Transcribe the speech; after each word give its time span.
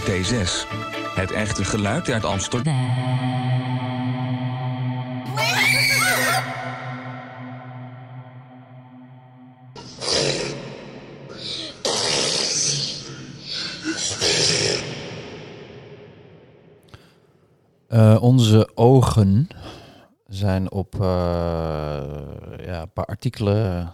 Toyota 0.00 0.12
T6. 0.12 0.66
Het 1.14 1.32
echte 1.32 1.64
geluid 1.64 2.10
uit 2.10 2.24
Amsterdam. 2.24 2.74
Eh, 17.88 18.22
onze 18.22 18.70
ogen 18.74 19.48
zijn 20.26 20.70
op 20.70 20.94
eh, 20.94 21.00
ja, 22.64 22.80
een 22.80 22.92
paar 22.92 23.04
artikelen 23.04 23.92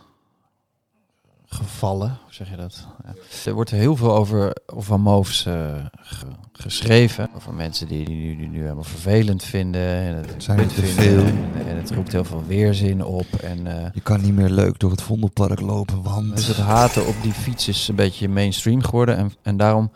gevallen. 1.54 2.18
Hoe 2.24 2.32
zeg 2.34 2.50
je 2.50 2.56
dat? 2.56 2.86
Ja. 3.04 3.14
Er 3.44 3.52
wordt 3.52 3.70
heel 3.70 3.96
veel 3.96 4.14
over, 4.16 4.56
over 4.66 5.00
Moofs 5.00 5.46
eh, 5.46 5.84
ge- 6.00 6.26
geschreven. 6.52 7.28
Over 7.36 7.54
mensen 7.54 7.88
die 7.88 8.04
die 8.04 8.16
nu, 8.16 8.36
die 8.36 8.48
nu 8.48 8.60
helemaal 8.62 8.82
vervelend 8.84 9.44
vinden. 9.44 9.80
En 9.82 10.14
het 10.14 10.42
Zijn 10.42 10.58
er 10.58 10.64
kut 10.66 10.74
te 10.74 10.86
veel? 10.86 11.24
En, 11.24 11.66
en 11.66 11.76
het 11.76 11.90
roept 11.90 12.12
heel 12.12 12.24
veel 12.24 12.44
weerzin 12.46 13.04
op. 13.04 13.26
En 13.42 13.66
eh, 13.66 13.92
Je 13.92 14.00
kan 14.00 14.20
niet 14.20 14.34
meer 14.34 14.48
leuk 14.50 14.78
door 14.78 14.90
het 14.90 15.02
Vondelpark 15.02 15.60
lopen, 15.60 16.02
want... 16.02 16.36
dus 16.36 16.46
het 16.46 16.56
haten 16.56 17.06
op 17.06 17.14
die 17.22 17.32
fiets 17.32 17.68
is 17.68 17.88
een 17.88 17.94
beetje 17.94 18.28
mainstream 18.28 18.82
geworden. 18.82 19.16
En, 19.16 19.32
en 19.42 19.56
daarom 19.56 19.90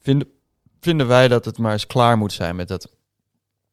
vinden, 0.00 0.28
vinden 0.80 1.06
wij 1.06 1.28
dat 1.28 1.44
het 1.44 1.58
maar 1.58 1.72
eens 1.72 1.86
klaar 1.86 2.18
moet 2.18 2.32
zijn 2.32 2.56
met 2.56 2.68
dat 2.68 2.88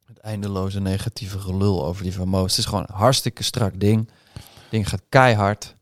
het 0.06 0.18
eindeloze 0.20 0.80
negatieve 0.80 1.40
gelul 1.40 1.86
over 1.86 2.04
die 2.04 2.14
Van 2.14 2.28
Moos. 2.28 2.50
Het 2.50 2.60
is 2.60 2.66
gewoon 2.66 2.86
een 2.88 2.96
hartstikke 2.96 3.44
strak 3.44 3.80
ding. 3.80 4.10
Het 4.34 4.44
ding 4.70 4.90
gaat 4.90 5.02
keihard. 5.10 5.76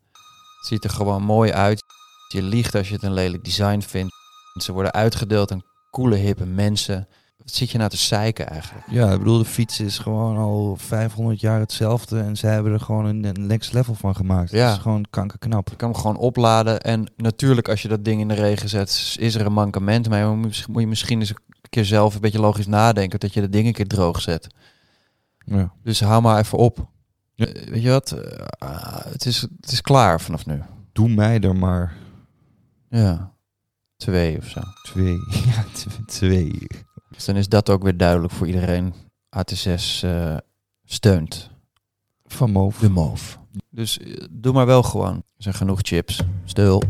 Het 0.59 0.67
ziet 0.67 0.83
er 0.83 0.89
gewoon 0.89 1.23
mooi 1.23 1.51
uit. 1.51 1.83
Je 2.27 2.41
liegt 2.41 2.75
als 2.75 2.87
je 2.87 2.93
het 2.93 3.03
een 3.03 3.13
lelijk 3.13 3.43
design 3.43 3.79
vindt. 3.79 4.13
Ze 4.61 4.71
worden 4.71 4.93
uitgedeeld 4.93 5.51
aan 5.51 5.63
coole, 5.91 6.15
hippe 6.15 6.45
mensen. 6.45 7.07
Wat 7.37 7.51
zit 7.51 7.71
je 7.71 7.77
nou 7.77 7.89
te 7.89 7.97
zeiken 7.97 8.47
eigenlijk? 8.47 8.85
Ja, 8.89 9.11
ik 9.11 9.17
bedoel, 9.17 9.37
de 9.37 9.45
fiets 9.45 9.79
is 9.79 9.97
gewoon 9.97 10.37
al 10.37 10.75
500 10.79 11.39
jaar 11.39 11.59
hetzelfde 11.59 12.19
en 12.19 12.35
zij 12.35 12.53
hebben 12.53 12.73
er 12.73 12.79
gewoon 12.79 13.05
een, 13.05 13.23
een 13.23 13.47
next 13.47 13.73
level 13.73 13.93
van 13.93 14.15
gemaakt. 14.15 14.51
Ja. 14.51 14.67
Het 14.67 14.75
is 14.75 14.81
gewoon 14.81 15.05
kankerknap. 15.09 15.69
Je 15.69 15.75
kan 15.75 15.91
hem 15.91 15.99
gewoon 15.99 16.17
opladen. 16.17 16.81
En 16.81 17.11
natuurlijk, 17.17 17.69
als 17.69 17.81
je 17.81 17.87
dat 17.87 18.05
ding 18.05 18.21
in 18.21 18.27
de 18.27 18.33
regen 18.33 18.69
zet, 18.69 19.15
is 19.19 19.35
er 19.35 19.45
een 19.45 19.53
mankement. 19.53 20.09
Maar 20.09 20.35
moet 20.37 20.65
je 20.73 20.87
misschien 20.87 21.19
eens 21.19 21.29
een 21.29 21.69
keer 21.69 21.85
zelf 21.85 22.15
een 22.15 22.21
beetje 22.21 22.39
logisch 22.39 22.67
nadenken 22.67 23.19
dat 23.19 23.33
je 23.33 23.41
dat 23.41 23.51
ding 23.51 23.67
een 23.67 23.73
keer 23.73 23.87
droog 23.87 24.21
zet. 24.21 24.47
Ja. 25.45 25.73
Dus 25.83 25.99
hou 26.01 26.21
maar 26.21 26.39
even 26.39 26.57
op. 26.57 26.89
Eh, 27.39 27.69
weet 27.69 27.81
je 27.81 27.89
wat? 27.89 28.11
Eh, 28.11 28.45
ah, 28.57 29.05
het, 29.05 29.25
is, 29.25 29.41
het 29.41 29.71
is 29.71 29.81
klaar 29.81 30.21
vanaf 30.21 30.45
nu. 30.45 30.61
Doe 30.91 31.09
mij 31.09 31.39
er 31.39 31.55
maar 31.55 31.97
Ja. 32.89 33.33
Twee 33.97 34.37
of 34.37 34.45
zo. 34.47 34.61
twee. 34.83 35.17
Ja, 35.45 35.65
twee. 36.05 36.67
Dus 37.09 37.25
dan 37.25 37.35
is 37.35 37.49
dat 37.49 37.69
ook 37.69 37.83
weer 37.83 37.97
duidelijk 37.97 38.33
voor 38.33 38.47
iedereen. 38.47 38.93
AT6 39.37 40.01
eh, 40.01 40.37
steunt 40.85 41.49
Van 42.25 42.51
Moof. 42.51 42.79
de 42.79 42.89
move. 42.89 43.37
Dus 43.69 43.99
doe 44.31 44.53
maar 44.53 44.65
wel 44.65 44.83
gewoon. 44.83 45.15
Er 45.15 45.43
zijn 45.43 45.55
genoeg 45.55 45.79
chips. 45.81 46.21
Stil. 46.45 46.81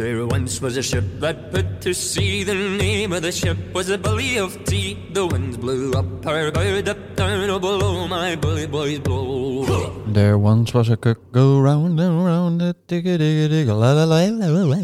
There 0.00 0.24
once 0.24 0.62
was 0.62 0.78
a 0.78 0.82
ship 0.82 1.04
that 1.20 1.52
put 1.52 1.82
to 1.82 1.92
sea. 1.92 2.42
The 2.42 2.54
name 2.54 3.12
of 3.12 3.20
the 3.20 3.30
ship 3.30 3.58
was 3.74 3.90
a 3.90 3.98
Bully 3.98 4.38
of 4.38 4.56
Tea. 4.64 4.96
The 5.12 5.26
winds 5.26 5.58
blew 5.58 5.92
up 5.92 6.24
her 6.24 6.50
bow, 6.50 6.80
up 6.88 7.16
down, 7.16 7.50
oh 7.50 7.58
below 7.58 8.08
my 8.08 8.34
bully 8.34 8.66
boys 8.66 8.98
blow. 9.00 9.92
There 10.16 10.38
once 10.38 10.72
was 10.72 10.88
a 10.88 10.96
cook 10.96 11.20
go 11.32 11.60
round 11.60 12.00
and 12.00 12.24
round 12.24 12.62
the 12.62 12.74
digga 12.88 13.18
digga 13.18 13.52
digga 13.52 13.76
la 13.76 13.92
la 13.92 14.04
la 14.04 14.64
la. 14.64 14.80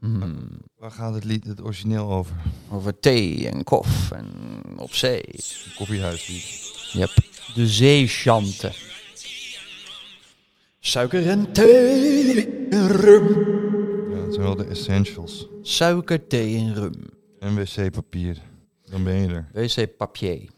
Hmm. 0.00 0.64
Waar 0.78 0.90
gaat 0.90 1.14
het 1.14 1.24
lied, 1.24 1.44
het 1.44 1.60
origineel 1.62 2.10
over? 2.10 2.36
Over 2.70 3.00
thee 3.00 3.48
en 3.48 3.64
kof 3.64 4.10
en 4.10 4.28
op 4.76 4.94
zee. 4.94 5.24
Koffiehuislied. 5.76 6.92
Yep. 6.92 7.10
De 7.54 7.68
zeechanten. 7.68 8.72
Suiker 10.80 11.28
en 11.28 11.52
thee 11.52 12.66
en 12.70 12.88
rum. 12.88 13.63
Zijn 14.34 14.46
wel 14.46 14.56
de 14.56 14.64
essentials. 14.64 15.48
Suiker, 15.62 16.26
thee 16.26 16.56
en 16.56 16.74
rum. 16.74 16.92
En 17.38 17.54
wc-papier. 17.54 18.42
Dan 18.84 19.04
ben 19.04 19.14
je 19.14 19.28
er. 19.28 19.48
WC 19.52 19.96
papier. 19.96 20.50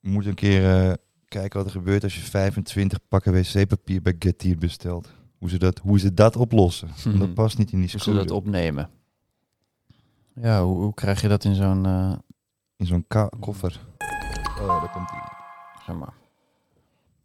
Je 0.00 0.08
moet 0.08 0.26
een 0.26 0.34
keer 0.34 0.88
eh, 0.88 0.92
kijken 1.28 1.56
wat 1.58 1.66
er 1.66 1.72
gebeurt 1.72 2.02
als 2.02 2.14
je 2.14 2.20
25 2.20 2.98
pakken 3.08 3.32
wc-papier 3.32 4.02
bij 4.02 4.16
Getir 4.18 4.58
bestelt. 4.58 5.08
Hoe 5.38 5.50
ze 5.50 5.58
dat, 5.58 5.78
hoe 5.78 5.98
ze 5.98 6.14
dat 6.14 6.36
oplossen. 6.36 6.88
Dat 7.18 7.34
past 7.34 7.58
niet 7.58 7.72
in 7.72 7.80
die 7.80 7.90
Hoe 7.92 8.00
ze 8.00 8.12
dat 8.14 8.30
opnemen. 8.30 8.90
Ja, 10.34 10.64
hoe, 10.64 10.76
hoe 10.76 10.94
krijg 10.94 11.20
je 11.22 11.28
dat 11.28 11.44
in 11.44 11.54
zo'n... 11.54 11.86
eh, 11.86 12.12
In 12.76 12.86
zo'n 12.86 13.06
koffer. 13.40 13.80
Oh, 14.60 14.66
daar 14.82 14.90
komt 14.90 15.10
ie. 15.10 15.18
zeg 15.86 15.96
maar. 15.96 16.14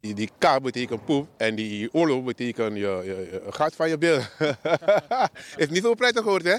Die, 0.07 0.15
die 0.15 0.29
K 0.37 0.61
betekent 0.61 1.05
poep 1.05 1.27
en 1.37 1.55
die 1.55 1.89
olo 1.93 2.21
betekent 2.21 2.73
je, 2.73 2.79
je, 2.79 3.27
je 3.31 3.41
gaat 3.49 3.75
van 3.75 3.89
je 3.89 3.97
bil. 3.97 4.19
Heeft 5.57 5.71
niet 5.71 5.83
zo 5.83 5.93
prettig 5.93 6.23
gehoord, 6.23 6.43
hè? 6.43 6.55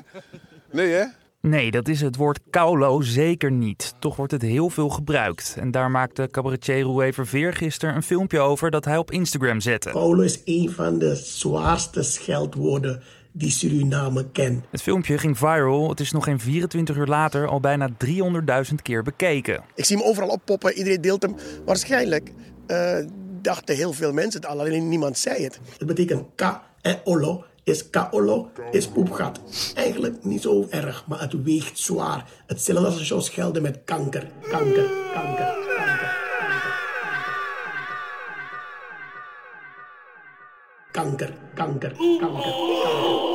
Nee, 0.72 0.92
hè? 0.92 1.04
Nee, 1.40 1.70
dat 1.70 1.88
is 1.88 2.00
het 2.00 2.16
woord 2.16 2.40
kaulo 2.50 3.00
zeker 3.00 3.50
niet. 3.50 3.94
Toch 3.98 4.16
wordt 4.16 4.32
het 4.32 4.42
heel 4.42 4.70
veel 4.70 4.88
gebruikt. 4.88 5.56
En 5.58 5.70
daar 5.70 5.90
maakte 5.90 6.28
cabaretier 6.30 6.80
Roué 6.80 7.12
Verveer 7.12 7.52
gisteren 7.52 7.94
een 7.94 8.02
filmpje 8.02 8.38
over 8.38 8.70
dat 8.70 8.84
hij 8.84 8.96
op 8.96 9.10
Instagram 9.10 9.60
zette. 9.60 9.90
Paulo 9.90 10.22
is 10.22 10.42
een 10.44 10.70
van 10.70 10.98
de 10.98 11.14
zwaarste 11.14 12.02
scheldwoorden 12.02 13.02
die 13.32 13.50
Suriname 13.50 14.30
kent. 14.30 14.64
Het 14.70 14.82
filmpje 14.82 15.18
ging 15.18 15.38
viral. 15.38 15.88
Het 15.88 16.00
is 16.00 16.12
nog 16.12 16.24
geen 16.24 16.40
24 16.40 16.96
uur 16.96 17.06
later 17.06 17.46
al 17.46 17.60
bijna 17.60 17.88
300.000 18.68 18.74
keer 18.82 19.02
bekeken. 19.02 19.64
Ik 19.74 19.84
zie 19.84 19.96
hem 19.96 20.06
overal 20.06 20.28
oppoppen, 20.28 20.72
iedereen 20.72 21.00
deelt 21.00 21.22
hem. 21.22 21.34
Waarschijnlijk 21.64 22.32
eh, 22.66 22.98
dachten 23.44 23.76
heel 23.76 23.92
veel 23.92 24.12
mensen 24.12 24.40
het 24.40 24.50
al, 24.50 24.60
alleen 24.60 24.88
niemand 24.88 25.18
zei 25.18 25.44
het. 25.44 25.60
Het 25.78 25.86
betekent 25.86 26.24
ka 26.34 26.62
en 26.80 27.00
olo 27.04 27.44
is 27.68 27.90
kaolo, 27.90 28.50
is 28.70 28.88
poepgat. 28.88 29.40
Eigenlijk 29.74 30.24
niet 30.24 30.42
zo 30.42 30.66
erg, 30.70 31.04
maar 31.06 31.20
het 31.20 31.42
weegt 31.42 31.78
zwaar. 31.78 32.24
Hetzelfde 32.46 32.86
als 32.86 32.98
je 32.98 33.04
zou 33.04 33.20
schelden 33.20 33.62
met 33.62 33.80
kanker, 33.84 34.30
kanker, 34.50 34.90
kanker, 35.14 35.56
kanker. 35.76 36.16
Kanker, 40.92 41.32
kanker, 41.54 41.92
kanker, 42.18 42.18
kanker. 42.18 43.28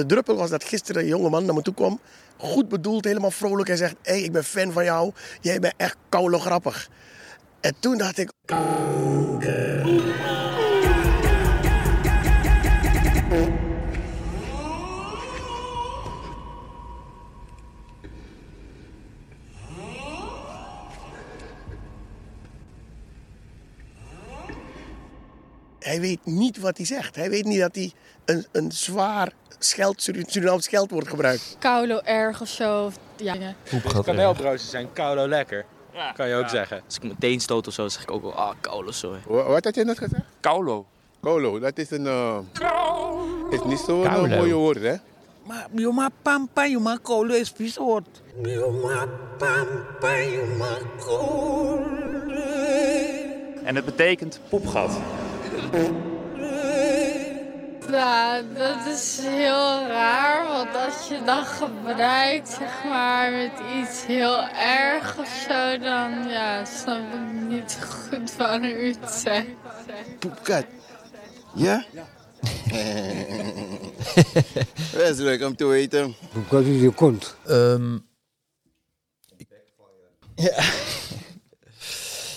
De 0.00 0.06
druppel 0.06 0.36
was 0.36 0.50
dat 0.50 0.64
gisteren 0.64 1.02
een 1.02 1.08
jongeman 1.08 1.44
naar 1.44 1.54
me 1.54 1.62
toe 1.62 1.74
kwam. 1.74 2.00
Goed 2.36 2.68
bedoeld, 2.68 3.04
helemaal 3.04 3.30
vrolijk. 3.30 3.68
Hij 3.68 3.76
zegt, 3.76 3.94
hé, 4.02 4.12
hey, 4.12 4.22
ik 4.22 4.32
ben 4.32 4.44
fan 4.44 4.72
van 4.72 4.84
jou. 4.84 5.12
Jij 5.40 5.58
bent 5.58 5.74
echt 5.76 5.96
koulo 6.08 6.38
grappig. 6.38 6.88
En 7.60 7.74
toen 7.78 7.98
dacht 7.98 8.18
ik... 8.18 8.30
Hij 25.78 26.00
weet 26.00 26.24
niet 26.24 26.58
wat 26.58 26.76
hij 26.76 26.86
zegt. 26.86 27.16
Hij 27.16 27.30
weet 27.30 27.44
niet 27.44 27.60
dat 27.60 27.74
hij 27.74 27.92
een, 28.24 28.46
een 28.52 28.72
zwaar 28.72 29.32
scheld, 29.58 30.02
Surinaams 30.02 30.64
scheldwoord 30.64 31.08
gebruikt. 31.08 31.56
Kaulo 31.58 32.00
erg 32.04 32.40
of 32.40 32.48
zo. 32.48 32.84
of- 32.84 32.98
Ja. 33.16 33.34
Kaneelbruisen 34.04 34.68
zijn 34.68 34.92
koude 34.92 35.28
lekker. 35.28 35.64
Kan 36.16 36.28
je 36.28 36.34
ook 36.34 36.48
zeggen. 36.48 36.82
Als 36.86 36.96
ik 36.96 37.02
meteen 37.02 37.40
stoot 37.40 37.66
of 37.66 37.72
zo, 37.74 37.88
zeg 37.88 38.02
ik 38.02 38.10
ook 38.10 38.22
wel, 38.22 38.34
ah, 38.34 38.50
koude 38.60 38.92
sorry. 38.92 39.20
Wa- 39.26 39.42
Wat 39.48 39.64
had 39.64 39.74
je 39.74 39.84
net 39.84 39.98
gezegd? 39.98 40.22
Kaulo. 40.40 40.86
Kolo, 41.20 41.58
dat 41.58 41.78
is 41.78 41.90
een... 41.90 42.06
eh, 42.06 42.38
is 43.50 43.62
niet 43.64 43.78
zo'n 43.78 44.04
eh, 44.04 44.12
Kaulo. 44.12 44.36
mooie 44.36 44.54
woord, 44.54 44.80
hè? 44.82 44.94
Maar 45.46 45.66
Joma 45.72 46.08
Pampa, 46.22 46.66
Joma 46.66 46.98
Kolo 47.02 47.34
is 47.34 47.52
vies 47.54 47.76
woord. 47.76 48.22
Joma 48.42 49.06
Pampa, 49.38 50.18
Joma 50.20 50.76
Kolo. 50.98 51.82
En 53.64 53.76
het 53.76 53.84
betekent 53.84 54.40
poepgat. 54.48 54.90
Nou, 57.90 58.44
dat 58.54 58.86
is 58.86 59.18
heel 59.22 59.86
raar, 59.86 60.48
want 60.48 60.76
als 60.76 61.08
je 61.08 61.22
dat 61.24 61.46
gebruikt, 61.46 62.48
zeg 62.48 62.84
maar, 62.84 63.32
met 63.32 63.52
iets 63.80 64.06
heel 64.06 64.48
erg 64.48 65.18
of 65.18 65.44
zo, 65.48 65.78
dan 65.78 66.28
ja, 66.28 66.64
snap 66.64 66.98
ik 67.14 67.48
niet 67.48 67.78
goed 67.88 68.36
wat 68.36 68.62
u 68.62 68.86
het 69.00 69.10
zegt. 69.10 69.46
Poepkat. 70.18 70.64
Ja? 71.54 71.84
Dat 74.92 75.08
is 75.08 75.18
leuk 75.18 75.44
om 75.44 75.56
te 75.56 75.66
weten. 75.66 76.14
Poepkat 76.32 76.64
is 76.64 76.80
je 76.80 76.90
kont. 76.90 77.36
Ehm, 77.46 77.94
ik- 79.36 79.48
ja. 80.34 80.62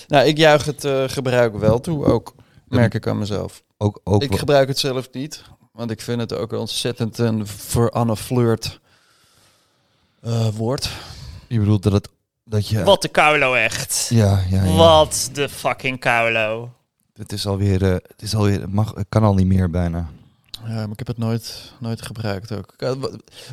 nou, 0.07 0.27
ik 0.27 0.37
juich 0.37 0.65
het 0.65 0.85
eh, 0.85 1.03
gebruik 1.07 1.55
wel 1.55 1.79
toe, 1.79 2.05
ook 2.05 2.33
merk 2.67 2.93
ik 2.93 3.07
aan 3.07 3.17
mezelf. 3.17 3.63
Ook, 3.83 3.99
ook 4.03 4.23
ik 4.23 4.35
gebruik 4.37 4.67
het 4.67 4.79
zelf 4.79 5.11
niet, 5.11 5.43
want 5.71 5.91
ik 5.91 6.01
vind 6.01 6.19
het 6.19 6.33
ook 6.33 6.51
ontzettend 6.51 7.17
een 7.17 7.47
voor 7.47 7.89
Anne 7.91 8.15
Flirt 8.17 8.79
eh, 10.21 10.47
woord. 10.47 10.89
Je 11.47 11.59
bedoelt 11.59 11.83
dat 11.83 11.91
het 11.93 12.09
dat 12.45 12.67
je 12.67 12.83
Wat 12.83 13.01
de 13.01 13.07
Kaulo 13.07 13.53
echt. 13.53 14.07
Ja, 14.09 14.43
ja, 14.49 14.63
ja. 14.63 14.75
Wat 14.75 15.29
de 15.33 15.49
fucking 15.49 15.99
Kaulo. 15.99 16.71
Het 17.13 17.31
is 17.31 17.45
alweer, 17.47 17.83
eh, 17.83 17.89
het 17.91 18.21
is 18.21 18.35
alweer, 18.35 18.61
het 18.61 18.73
mag, 18.73 18.93
het 18.95 19.05
kan 19.09 19.23
al 19.23 19.33
niet 19.33 19.45
meer 19.45 19.69
bijna. 19.69 20.09
Ja, 20.65 20.73
maar 20.73 20.89
ik 20.91 20.97
heb 20.97 21.07
het 21.07 21.17
nooit, 21.17 21.73
nooit 21.79 22.01
gebruikt 22.01 22.51
ook. 22.51 22.73
Ik 22.73 22.81
had- 22.87 22.97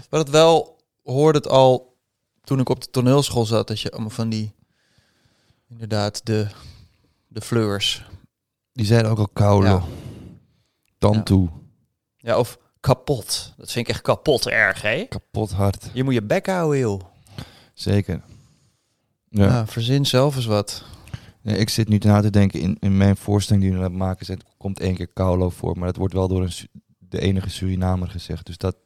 Wat 0.08 0.20
het 0.20 0.30
wel 0.30 0.76
hoorde 1.04 1.38
het 1.38 1.48
al 1.48 1.96
toen 2.44 2.60
ik 2.60 2.68
op 2.68 2.80
de 2.80 2.90
toneelschool 2.90 3.46
zat, 3.46 3.68
dat 3.68 3.80
je 3.80 3.90
allemaal 3.90 4.10
van 4.10 4.28
die, 4.28 4.52
inderdaad, 5.68 6.20
de, 6.26 6.46
de 7.28 7.40
fleurs. 7.40 8.04
Die 8.72 8.86
zeiden 8.86 9.10
ook 9.10 9.18
al 9.18 9.28
koude. 9.32 9.66
Ja. 9.68 9.82
Dan 11.00 11.22
toe. 11.22 11.48
Ja, 12.16 12.38
of 12.38 12.58
kapot. 12.80 13.54
Dat 13.56 13.72
vind 13.72 13.88
ik 13.88 13.94
echt 13.94 14.02
kapot 14.02 14.48
erg, 14.48 14.82
hè? 14.82 15.04
Kapot 15.08 15.50
hard. 15.50 15.90
Je 15.92 16.04
moet 16.04 16.14
je 16.14 16.22
bek 16.22 16.46
houden, 16.46 16.78
joh. 16.78 17.00
Zeker. 17.74 18.20
Ja. 19.28 19.44
Ja, 19.44 19.66
verzin 19.66 20.06
zelf 20.06 20.36
eens 20.36 20.46
wat. 20.46 20.84
Ja, 21.42 21.54
ik 21.54 21.68
zit 21.68 21.88
nu 21.88 21.96
na 21.96 22.20
te 22.20 22.30
denken, 22.30 22.60
in, 22.60 22.76
in 22.80 22.96
mijn 22.96 23.16
voorstelling 23.16 23.64
die 23.64 23.72
we 23.72 23.78
aan 23.78 23.84
het 23.84 23.92
maken 23.92 24.26
zijn, 24.26 24.40
komt 24.56 24.80
één 24.80 24.94
keer 24.94 25.08
Kaulo 25.08 25.50
voor. 25.50 25.76
Maar 25.78 25.86
dat 25.86 25.96
wordt 25.96 26.14
wel 26.14 26.28
door 26.28 26.42
een, 26.42 26.52
de 26.98 27.20
enige 27.20 27.50
Surinamer 27.50 28.08
gezegd. 28.08 28.46
Dus 28.46 28.56
dat, 28.58 28.76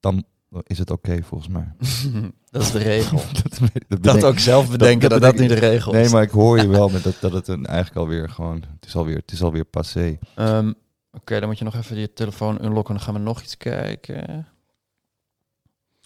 dan 0.00 0.24
is 0.62 0.78
het 0.78 0.90
oké 0.90 1.22
volgens 1.22 1.50
mij. 1.50 1.72
Dat 2.50 2.62
is 2.62 2.70
de 2.70 2.78
regel. 2.78 3.20
dat, 3.88 4.02
Dat 4.02 4.24
ook 4.24 4.38
zelf 4.38 4.70
bedenken 4.70 5.10
dat 5.10 5.20
dat 5.20 5.38
niet 5.38 5.48
de 5.48 5.54
regel 5.54 5.92
is. 5.92 6.00
Nee, 6.00 6.10
maar 6.10 6.22
ik 6.22 6.30
hoor 6.30 6.60
je 6.60 6.68
wel 6.68 6.88
met 6.88 7.02
dat, 7.02 7.14
dat 7.20 7.32
het 7.32 7.48
een, 7.48 7.66
eigenlijk 7.66 7.96
alweer 7.96 8.28
gewoon, 8.28 8.64
het 8.74 8.86
is 8.86 8.96
alweer, 8.96 9.16
het 9.16 9.32
is 9.32 9.42
alweer 9.42 9.64
passé. 9.64 10.18
Ehm, 10.34 10.72
Oké, 11.16 11.38
dan 11.40 11.48
moet 11.48 11.58
je 11.58 11.64
nog 11.64 11.74
even 11.74 11.96
je 11.96 12.12
telefoon 12.12 12.64
unlocken. 12.64 12.94
Dan 12.94 13.02
gaan 13.02 13.14
we 13.14 13.20
nog 13.20 13.42
iets 13.42 13.56
kijken. 13.56 14.46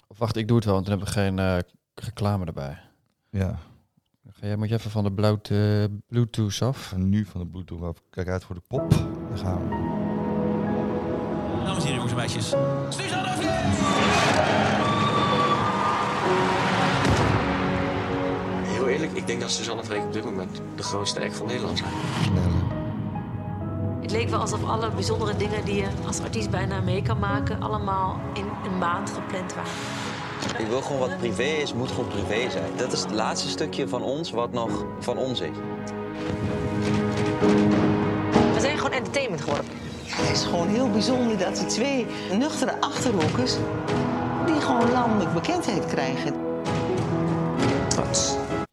Of 0.06 0.18
wacht, 0.18 0.36
ik 0.36 0.48
doe 0.48 0.56
het 0.56 0.64
wel, 0.64 0.74
want 0.74 0.86
dan 0.86 0.98
hebben 0.98 1.14
we 1.14 1.20
geen 1.20 1.38
eh, 1.38 1.58
reclame 1.94 2.44
erbij. 2.44 2.78
Ja. 3.30 3.58
Dan 4.22 4.32
ga 4.32 4.46
jij, 4.46 4.56
moet 4.56 4.68
je 4.68 4.74
even 4.74 4.90
van 4.90 5.04
de 5.04 5.12
bloot, 5.12 5.50
eh, 5.50 5.84
Bluetooth 6.06 6.62
af. 6.62 6.92
En 6.92 7.08
nu 7.08 7.24
van 7.24 7.40
de 7.40 7.46
Bluetooth 7.46 7.82
af. 7.82 8.02
Kijk 8.10 8.28
uit 8.28 8.44
voor 8.44 8.54
de 8.54 8.62
pop. 8.66 8.90
Daar 9.28 9.38
gaan 9.38 9.68
we. 9.68 9.98
Dames 11.64 11.84
en 11.84 11.90
heren, 11.90 11.94
jongens 11.94 12.12
en 12.12 12.16
meisjes. 12.16 12.50
Heel 18.66 18.88
eerlijk, 18.88 19.12
ik 19.12 19.26
denk 19.26 19.40
dat 19.40 19.50
Suzanne 19.50 19.84
Freek 19.84 20.02
op 20.04 20.12
dit 20.12 20.24
moment 20.24 20.60
de 20.76 20.82
grootste 20.82 21.20
act 21.20 21.36
van 21.36 21.46
Nederland 21.46 21.78
zijn. 21.78 21.92
Het 24.00 24.10
leek 24.10 24.28
wel 24.28 24.40
alsof 24.40 24.64
alle 24.64 24.90
bijzondere 24.90 25.36
dingen 25.36 25.64
die 25.64 25.74
je 25.74 25.88
als 26.06 26.20
artiest 26.20 26.50
bijna 26.50 26.80
mee 26.80 27.02
kan 27.02 27.18
maken, 27.18 27.60
allemaal 27.62 28.20
in 28.34 28.44
een 28.64 28.78
maand 28.78 29.10
gepland 29.10 29.54
waren. 29.54 29.72
Ik 30.58 30.66
wil 30.66 30.80
gewoon 30.82 30.98
wat 30.98 31.18
privé 31.18 31.42
is, 31.42 31.74
moet 31.74 31.90
gewoon 31.90 32.08
privé 32.08 32.50
zijn. 32.50 32.76
Dat 32.76 32.92
is 32.92 33.00
het 33.00 33.10
laatste 33.10 33.48
stukje 33.48 33.88
van 33.88 34.02
ons 34.02 34.30
wat 34.30 34.52
nog 34.52 34.84
van 35.00 35.18
ons 35.18 35.40
is. 35.40 35.56
We 38.54 38.60
zijn 38.60 38.76
gewoon 38.76 38.92
entertainment 38.92 39.40
geworden. 39.40 39.66
Ja, 40.02 40.16
het 40.16 40.36
is 40.36 40.42
gewoon 40.42 40.68
heel 40.68 40.90
bijzonder 40.90 41.38
dat 41.38 41.56
die 41.56 41.66
twee 41.66 42.06
nuchtere 42.38 42.80
achterhoekers... 42.80 43.54
die 44.46 44.60
gewoon 44.60 44.90
landelijk 44.90 45.34
bekendheid 45.34 45.86
krijgen. 45.86 46.34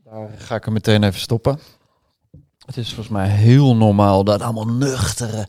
Daar 0.03 0.29
ga 0.37 0.55
ik 0.55 0.63
hem 0.63 0.73
meteen 0.73 1.03
even 1.03 1.19
stoppen. 1.19 1.59
Het 2.67 2.77
is 2.77 2.87
volgens 2.87 3.09
mij 3.09 3.27
heel 3.27 3.75
normaal 3.75 4.23
dat 4.23 4.41
allemaal 4.41 4.67
nuchtere 4.67 5.47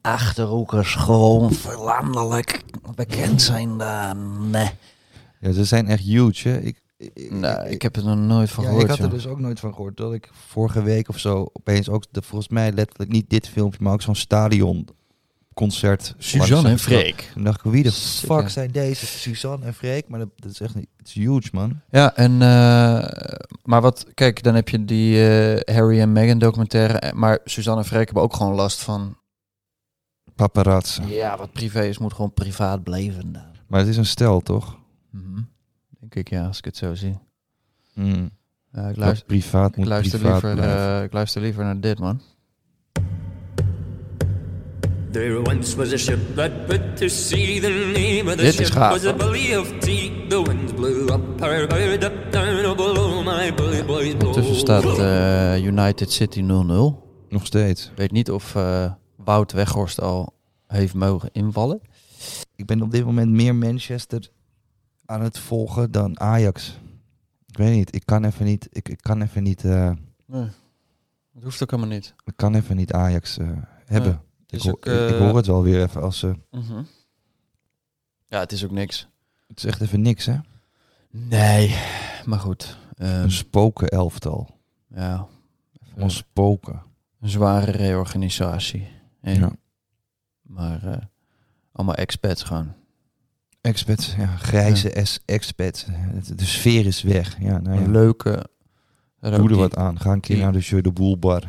achterhoekers 0.00 0.94
gewoon 0.94 1.52
landelijk 1.78 2.62
bekend 2.94 3.42
zijn. 3.42 3.78
dan. 3.78 4.50
nee. 4.50 4.70
Ja, 5.40 5.52
ze 5.52 5.64
zijn 5.64 5.86
echt 5.88 6.02
huge, 6.02 6.48
hè? 6.48 6.58
Ik, 6.58 6.80
ik, 6.96 7.30
Nou, 7.30 7.68
ik 7.68 7.82
heb 7.82 7.96
er 7.96 8.04
nog 8.04 8.16
nooit 8.16 8.50
van 8.50 8.64
ja, 8.64 8.68
gehoord. 8.70 8.84
ik 8.84 8.90
had 8.90 8.98
er 8.98 9.04
joh. 9.04 9.14
dus 9.14 9.26
ook 9.26 9.40
nooit 9.40 9.60
van 9.60 9.74
gehoord. 9.74 9.96
Dat 9.96 10.12
ik 10.12 10.30
vorige 10.32 10.82
week 10.82 11.08
of 11.08 11.18
zo 11.18 11.50
opeens 11.52 11.88
ook, 11.88 12.04
de, 12.10 12.22
volgens 12.22 12.50
mij 12.50 12.72
letterlijk 12.72 13.10
niet 13.10 13.30
dit 13.30 13.48
filmpje, 13.48 13.82
maar 13.82 13.92
ook 13.92 14.02
zo'n 14.02 14.14
stadionconcert. 15.68 16.14
Suzanne 16.18 16.68
en. 16.68 16.78
Freek. 16.78 17.30
Toen 17.32 17.44
dacht 17.44 17.64
ik, 17.64 17.72
wie 17.72 17.82
de 17.82 17.90
Sick, 17.90 18.30
fuck 18.30 18.48
zijn 18.48 18.70
deze? 18.70 19.06
Suzanne 19.06 19.66
en 19.66 19.74
Freek? 19.74 20.08
Maar 20.08 20.18
dat, 20.18 20.28
dat 20.36 20.50
is 20.50 20.60
echt 20.60 20.74
niet, 20.74 20.86
het 20.96 21.06
is 21.06 21.12
huge, 21.12 21.48
man. 21.52 21.80
Ja, 21.90 22.16
en 22.16 22.32
eh, 22.32 23.36
maar 23.62 23.80
wat, 23.80 24.06
kijk, 24.14 24.42
dan 24.42 24.54
heb 24.54 24.68
je 24.68 24.84
die 24.84 25.28
eh, 25.28 25.74
Harry 25.74 26.00
en 26.00 26.12
Meghan 26.12 26.38
documentaire, 26.38 26.98
eh, 26.98 27.12
maar 27.12 27.38
Suzanne 27.44 27.80
en 27.80 27.86
Freek 27.86 28.04
hebben 28.04 28.22
ook 28.22 28.34
gewoon 28.34 28.54
last 28.54 28.82
van. 28.82 29.18
Paparazzi. 30.34 31.02
Ja, 31.06 31.36
wat 31.36 31.52
privé 31.52 31.84
is, 31.84 31.98
moet 31.98 32.14
gewoon 32.14 32.32
privaat 32.32 32.82
blijven. 32.82 33.32
dan. 33.32 33.42
Maar 33.66 33.80
het 33.80 33.88
is 33.88 33.96
een 33.96 34.06
stel, 34.06 34.40
toch? 34.40 34.76
Mhm. 35.10 35.42
Denk 36.00 36.14
ik, 36.14 36.30
ja, 36.30 36.46
als 36.46 36.58
ik 36.58 36.64
het 36.64 36.76
zo 36.76 36.94
zie. 36.94 37.18
Mm. 37.94 38.30
Ik 38.88 38.96
luister, 38.96 39.26
privaat 39.26 39.70
ik 39.70 39.76
moet 39.76 39.86
luister 39.86 40.18
privaat 40.18 40.42
liever, 40.42 41.02
ik 41.02 41.12
luister 41.12 41.42
liever 41.42 41.64
naar 41.64 41.80
dit, 41.80 41.98
man. 41.98 42.20
There 45.12 45.40
once 45.42 45.76
was 45.76 45.92
a 45.92 45.98
ship 45.98 46.18
that 46.34 46.66
put 46.66 46.96
to 46.96 47.08
sea. 47.08 47.60
The 47.60 47.68
name 47.94 48.30
of 48.30 48.36
the 48.36 48.42
Dit 48.44 48.60
is 48.60 48.66
ship 48.66 48.76
gaaf, 48.76 48.90
was 48.92 49.04
a 49.04 49.08
hoor. 49.08 49.16
belly 49.18 49.56
of 49.56 49.78
tea. 49.80 50.26
The 50.28 50.42
winds 50.42 50.72
blew 50.74 51.06
up 51.08 51.40
her 51.40 51.66
bow, 51.66 52.06
up 52.06 52.32
down 52.32 52.64
oh, 52.64 52.74
below 52.76 53.22
my 53.22 53.54
bully 53.54 53.84
boys 53.84 54.14
blow. 54.16 54.32
Tussen 54.32 54.56
staat 54.56 54.98
eh, 54.98 55.64
United 55.66 56.12
City 56.12 56.42
0-0. 56.42 56.44
Nog 57.28 57.46
steeds. 57.46 57.90
Weet 57.96 58.10
niet 58.10 58.30
of 58.30 58.54
eh, 58.54 58.92
Wout 59.16 59.52
Weghorst 59.52 60.00
al 60.00 60.32
heeft 60.66 60.94
mogen 60.94 61.28
invallen. 61.32 61.80
Ik 62.56 62.66
ben 62.66 62.82
op 62.82 62.90
dit 62.90 63.04
moment 63.04 63.30
meer 63.30 63.54
Manchester 63.54 64.28
aan 65.06 65.22
het 65.22 65.38
volgen 65.38 65.90
dan 65.90 66.20
Ajax. 66.20 66.78
Ik 67.46 67.56
weet 67.56 67.74
niet, 67.74 67.94
ik 67.94 68.02
kan 68.04 68.24
even 68.24 68.44
niet, 68.44 68.68
ik, 68.72 68.88
ik 68.88 68.98
kan 69.00 69.22
even 69.22 69.42
niet, 69.42 69.64
eh, 69.64 69.90
Nee, 70.26 70.46
dat 71.32 71.42
hoeft 71.42 71.62
ook 71.62 71.70
helemaal 71.70 71.92
niet. 71.94 72.14
ik 72.24 72.32
kan 72.36 72.54
even 72.54 72.76
niet 72.76 72.92
Ajax 72.92 73.38
eh, 73.38 73.46
hebben. 73.84 74.10
Nee, 74.10 74.20
ik, 74.50 74.60
hoor, 74.62 74.72
ook, 74.72 74.86
ik, 74.86 74.92
ik 74.92 75.10
eh, 75.10 75.18
hoor 75.18 75.36
het 75.36 75.46
wel 75.46 75.62
weer 75.62 75.82
even 75.82 76.02
als 76.02 76.18
ze, 76.18 76.34
Mhm. 76.50 76.82
Ja, 78.28 78.38
het 78.38 78.52
is 78.52 78.64
ook 78.64 78.70
niks. 78.70 79.08
het 79.46 79.58
is 79.58 79.64
echt 79.64 79.80
even 79.80 80.00
niks 80.02 80.26
hè. 80.26 80.36
Nee, 81.10 81.76
maar 82.24 82.38
goed. 82.38 82.76
ehm, 82.96 83.22
Een 83.22 83.30
spoken 83.30 83.88
elftal. 83.88 84.48
ja, 84.94 85.26
even 85.86 86.02
Een 86.02 86.10
spoken. 86.10 86.82
een 87.20 87.28
zware 87.28 87.70
reorganisatie. 87.70 88.88
hè. 89.20 89.32
Ja. 89.32 89.50
Maar 90.42 90.84
eh, 90.84 90.96
allemaal 91.72 91.94
expats 91.94 92.42
gewoon. 92.42 92.74
Expats, 93.60 94.14
ja, 94.16 94.26
grijze 94.36 95.00
S 95.04 95.20
expats. 95.24 95.84
De, 96.36 96.44
sfeer 96.44 96.86
is 96.86 97.02
weg. 97.02 97.36
Ja, 97.40 97.58
nou 97.58 97.76
ja. 97.78 97.84
Een 97.84 97.90
leuke... 97.90 98.46
Doe 99.20 99.50
er 99.50 99.56
wat 99.56 99.76
aan. 99.76 100.00
Ga 100.00 100.12
een 100.12 100.20
keer 100.20 100.38
naar 100.38 100.52
de 100.52 100.58
Jeu 100.58 100.80
de 100.80 100.92
Boel 100.92 101.18
bar. 101.18 101.44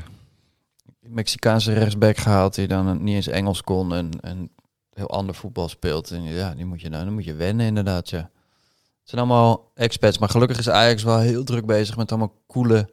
Mexicaanse 1.12 1.74
rechtsback 1.74 2.18
gehaald 2.18 2.56
die 2.56 2.68
dan 2.68 3.03
niet 3.03 3.15
eens 3.15 3.27
Engels 3.27 3.62
kon 3.62 3.94
en, 3.94 4.10
en 4.22 4.51
heel 4.94 5.10
ander 5.10 5.36
voetbal 5.36 5.70
speelt. 5.70 6.12
En 6.12 6.24
ja, 6.24 6.53
die 6.56 6.65
moet 6.65 6.82
je 6.82 6.89
nou, 6.89 7.06
dan 7.06 7.13
moet 7.13 7.25
je 7.25 7.34
wennen 7.34 7.65
inderdaad, 7.65 8.10
ja. 8.10 8.30
Het 9.01 9.10
zijn 9.10 9.22
allemaal 9.22 9.72
expats, 9.75 10.18
maar 10.18 10.30
gelukkig 10.30 10.58
is 10.58 10.70
Ajax 10.70 11.03
wel 11.03 11.20
heel 11.20 11.44
druk 11.44 11.65
bezig 11.65 11.98
met 11.98 12.12
allemaal 12.12 12.41
coole 12.48 12.89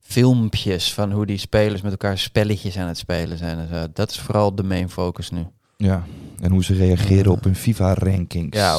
filmpjes 0.00 0.94
van 0.94 1.12
hoe 1.12 1.26
die 1.26 1.38
spelers 1.38 1.80
met 1.80 1.90
elkaar 1.90 2.18
spelletjes 2.18 2.78
aan 2.78 2.88
het 2.88 2.98
spelen 2.98 3.38
zijn. 3.38 3.58
En 3.58 3.68
zo. 3.68 3.86
Dat 3.92 4.10
is 4.10 4.20
vooral 4.20 4.54
de 4.54 4.62
main 4.62 4.90
focus 4.90 5.30
nu. 5.30 5.46
Ja, 5.76 6.06
en 6.40 6.50
hoe 6.50 6.64
ze 6.64 6.74
reageren 6.74 7.32
op 7.32 7.44
hun 7.44 7.56
FIFA-rankings. 7.56 8.56
Ja, 8.56 8.76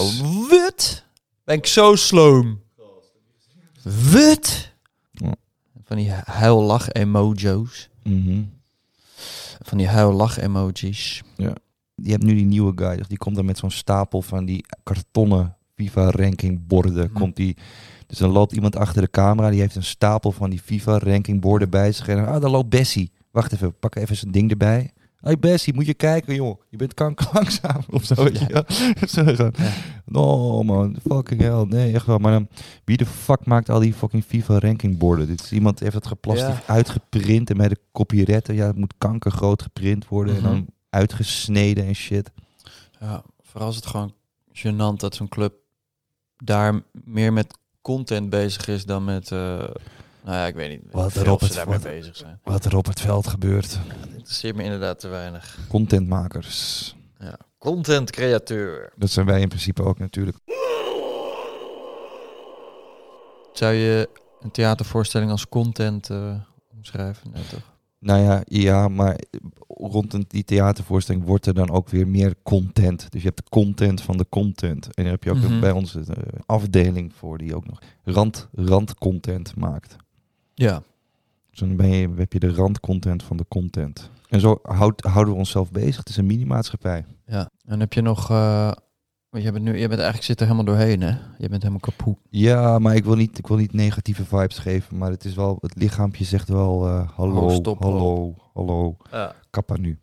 wat? 0.50 1.04
Ben 1.44 1.56
ik 1.56 1.66
zo 1.66 1.96
sloom? 1.96 2.62
Wat? 4.12 4.72
Ja. 5.12 5.36
Van 5.84 5.98
die 5.98 6.12
huil-lach-emojo's. 6.12 7.90
Mhm. 8.04 8.42
Van 9.68 9.78
die 9.78 9.88
huil-lach-emojis. 9.88 11.24
Ja. 11.36 11.54
Je 11.96 12.12
hebt 12.12 12.24
nu 12.24 12.34
die 12.34 12.46
nieuwe 12.46 12.72
guy, 12.76 12.98
dus 12.98 13.08
die 13.08 13.18
komt 13.18 13.36
dan 13.36 13.46
met 13.46 13.58
zo'n 13.58 13.72
stapel 13.72 14.22
van 14.22 14.46
die 14.46 14.66
kartonnen 14.84 15.56
FIFA-ranking 15.76 16.68
borden. 16.68 17.12
Komt 17.12 17.36
die, 17.36 17.58
dus 18.08 18.18
dan 18.18 18.30
loopt 18.30 18.52
iemand 18.52 18.76
achter 18.76 19.02
de 19.02 19.10
camera, 19.10 19.50
die 19.50 19.60
heeft 19.60 19.76
een 19.76 19.84
stapel 19.84 20.32
van 20.32 20.50
die 20.50 20.60
FIFA-ranking 20.60 21.42
borden 21.42 21.70
bij 21.70 21.92
zich. 21.92 22.08
En 22.08 22.28
ah, 22.28 22.42
daar 22.42 22.50
loopt 22.50 22.70
Bessie. 22.70 23.12
Wacht 23.32 23.54
even, 23.54 23.80
pak 23.80 23.96
even 23.96 24.16
zijn 24.16 24.32
ding 24.32 24.52
erbij. 24.52 24.92
Hey 25.18 25.40
Bessie, 25.40 25.74
moet 25.74 25.86
je 25.86 25.94
kijken, 25.94 26.36
joh. 26.36 26.62
Je 26.70 26.78
bent 26.78 26.94
kankerlangzaam 26.94 27.82
of 27.90 28.04
zo. 28.04 28.16
weet 28.24 28.40
je 28.40 28.64
gewoon, 29.08 29.52
No 30.06 30.64
man, 30.64 30.96
fucking 31.08 31.42
hell. 31.42 31.64
Nee, 31.68 31.94
echt 31.94 32.06
wel. 32.06 32.18
Maar 32.18 32.32
dan, 32.32 32.48
wie 32.86 32.98
de 32.98 33.06
fuck 33.06 33.46
maakt 33.46 33.70
al 33.70 33.80
die 33.80 33.94
fucking 33.94 34.24
FIFA 34.24 34.60
rankingborden? 34.60 35.28
Dit 35.28 35.42
is 35.44 35.52
iemand 35.52 35.80
heeft 35.80 35.94
het 35.96 36.08
geplastisch 36.08 36.46
Ja. 36.68 36.74
uitgeprint 36.74 37.50
en 37.50 37.58
met 37.58 37.70
de 37.70 37.80
copyretten. 37.92 38.56
Ja, 38.56 38.68
het 38.68 38.76
moet 38.78 38.94
kankergroot 38.98 39.62
geprint 39.62 40.08
worden 40.08 40.36
en 40.36 40.42
Mhm. 40.42 40.50
dan 40.52 40.66
uitgesneden 40.90 41.86
en 41.86 41.96
shit. 41.96 42.32
Ja, 43.00 43.24
vooral 43.42 43.70
is 43.70 43.76
het 43.76 43.86
gewoon 43.86 44.14
gênant 44.54 44.96
dat 44.98 45.16
zo'n 45.16 45.30
club 45.30 45.54
daar 46.44 46.82
meer 46.92 47.34
met 47.34 47.58
content 47.82 48.30
bezig 48.30 48.68
is 48.68 48.86
dan 48.86 49.04
met... 49.04 49.32
eh, 49.32 49.64
nou 50.28 50.40
ja, 50.40 50.46
ik 50.46 50.56
weet 50.56 50.70
niet 50.70 50.82
Wat 50.92 51.16
er 51.16 51.32
op 51.32 51.40
het, 51.40 51.54
daarmee 51.54 51.74
wat, 51.80 51.84
bezig 51.84 52.16
zijn. 52.16 52.40
wat 52.44 52.66
er 52.66 52.78
op 52.78 52.86
het 52.86 53.02
veld 53.02 53.28
gebeurt. 53.28 53.80
Het 53.88 54.14
interesseert 54.16 54.56
me 54.56 54.64
inderdaad 54.64 55.00
te 55.00 55.08
weinig. 55.08 55.58
Contentmakers. 55.70 56.96
Ja. 57.20 57.38
Content 57.58 58.12
createur. 58.12 58.94
Dat 58.96 59.10
zijn 59.10 59.26
wij 59.26 59.42
in 59.42 59.48
principe 59.48 59.84
ook 59.84 60.00
natuurlijk. 60.00 60.38
Zou 63.54 63.74
je 63.74 64.10
een 64.40 64.52
theatervoorstelling 64.52 65.32
als 65.32 65.50
content 65.50 66.10
eh, 66.10 66.36
omschrijven? 66.76 67.32
Nee, 67.34 67.44
toch? 67.50 67.76
Nou 68.00 68.22
ja, 68.22 68.42
ja, 68.46 68.88
maar 68.88 69.20
rond 69.68 70.30
die 70.30 70.44
theatervoorstelling 70.44 71.26
wordt 71.26 71.46
er 71.46 71.54
dan 71.54 71.70
ook 71.72 71.90
weer 71.90 72.08
meer 72.08 72.34
content. 72.44 73.12
Dus 73.12 73.22
je 73.22 73.28
hebt 73.28 73.44
de 73.44 73.50
content 73.50 74.02
van 74.02 74.18
de 74.18 74.26
content. 74.30 74.86
En 74.86 75.04
dan 75.04 75.12
heb 75.12 75.24
je 75.24 75.30
ook 75.32 75.38
Mhm. 75.38 75.60
bij 75.60 75.72
ons 75.72 75.94
een 75.94 76.06
eh, 76.08 76.40
afdeling 76.46 77.14
voor 77.14 77.38
die 77.38 77.56
ook 77.56 77.68
nog 77.68 77.80
rand, 78.04 78.48
randcontent 78.54 79.56
maakt. 79.56 79.96
Ja. 80.60 80.82
Dus 81.50 81.60
dan 81.60 81.76
ben 81.76 81.88
je, 81.90 82.10
heb 82.16 82.34
je 82.34 82.40
de 82.40 82.54
randcontent 82.54 83.24
van 83.24 83.38
de 83.38 83.46
content. 83.48 84.10
En 84.30 84.40
zo 84.40 84.60
houd, 84.62 85.02
houden 85.02 85.34
we 85.34 85.40
onszelf 85.40 85.72
bezig. 85.72 85.98
Het 85.98 86.10
is 86.10 86.18
een 86.18 86.26
mini-maatschappij. 86.26 87.06
Ja. 87.26 87.50
En 87.66 87.80
heb 87.80 87.94
je 87.94 88.02
nog... 88.02 88.30
eh, 88.32 88.72
want 89.30 89.44
je 89.44 89.52
bent 89.52 89.64
nu, 89.64 89.72
je 89.72 89.88
bent 89.88 89.92
eigenlijk 90.00 90.24
zit 90.24 90.40
er 90.40 90.46
helemaal 90.46 90.66
doorheen, 90.66 91.02
hè? 91.02 91.10
Je 91.38 91.50
bent 91.50 91.62
helemaal 91.62 91.80
kapot. 91.80 92.18
Ja, 92.30 92.80
maar 92.80 92.96
ik 92.96 93.04
wil 93.06 93.16
niet, 93.16 93.38
ik 93.38 93.48
wil 93.48 93.58
niet 93.58 93.74
negatieve 93.74 94.26
vibes 94.26 94.58
geven. 94.58 94.98
Maar 94.98 95.12
het 95.12 95.26
is 95.26 95.36
wel, 95.36 95.58
het 95.62 95.76
lichaampje 95.76 96.24
zegt 96.26 96.50
wel, 96.50 96.88
eh, 96.88 97.10
hallo, 97.16 97.42
Oh, 97.46 97.52
stop, 97.56 97.82
hallo, 97.84 98.36
hallo, 98.54 98.98
Ja. 99.12 99.36
kappa 99.50 99.78
nu. 99.78 100.00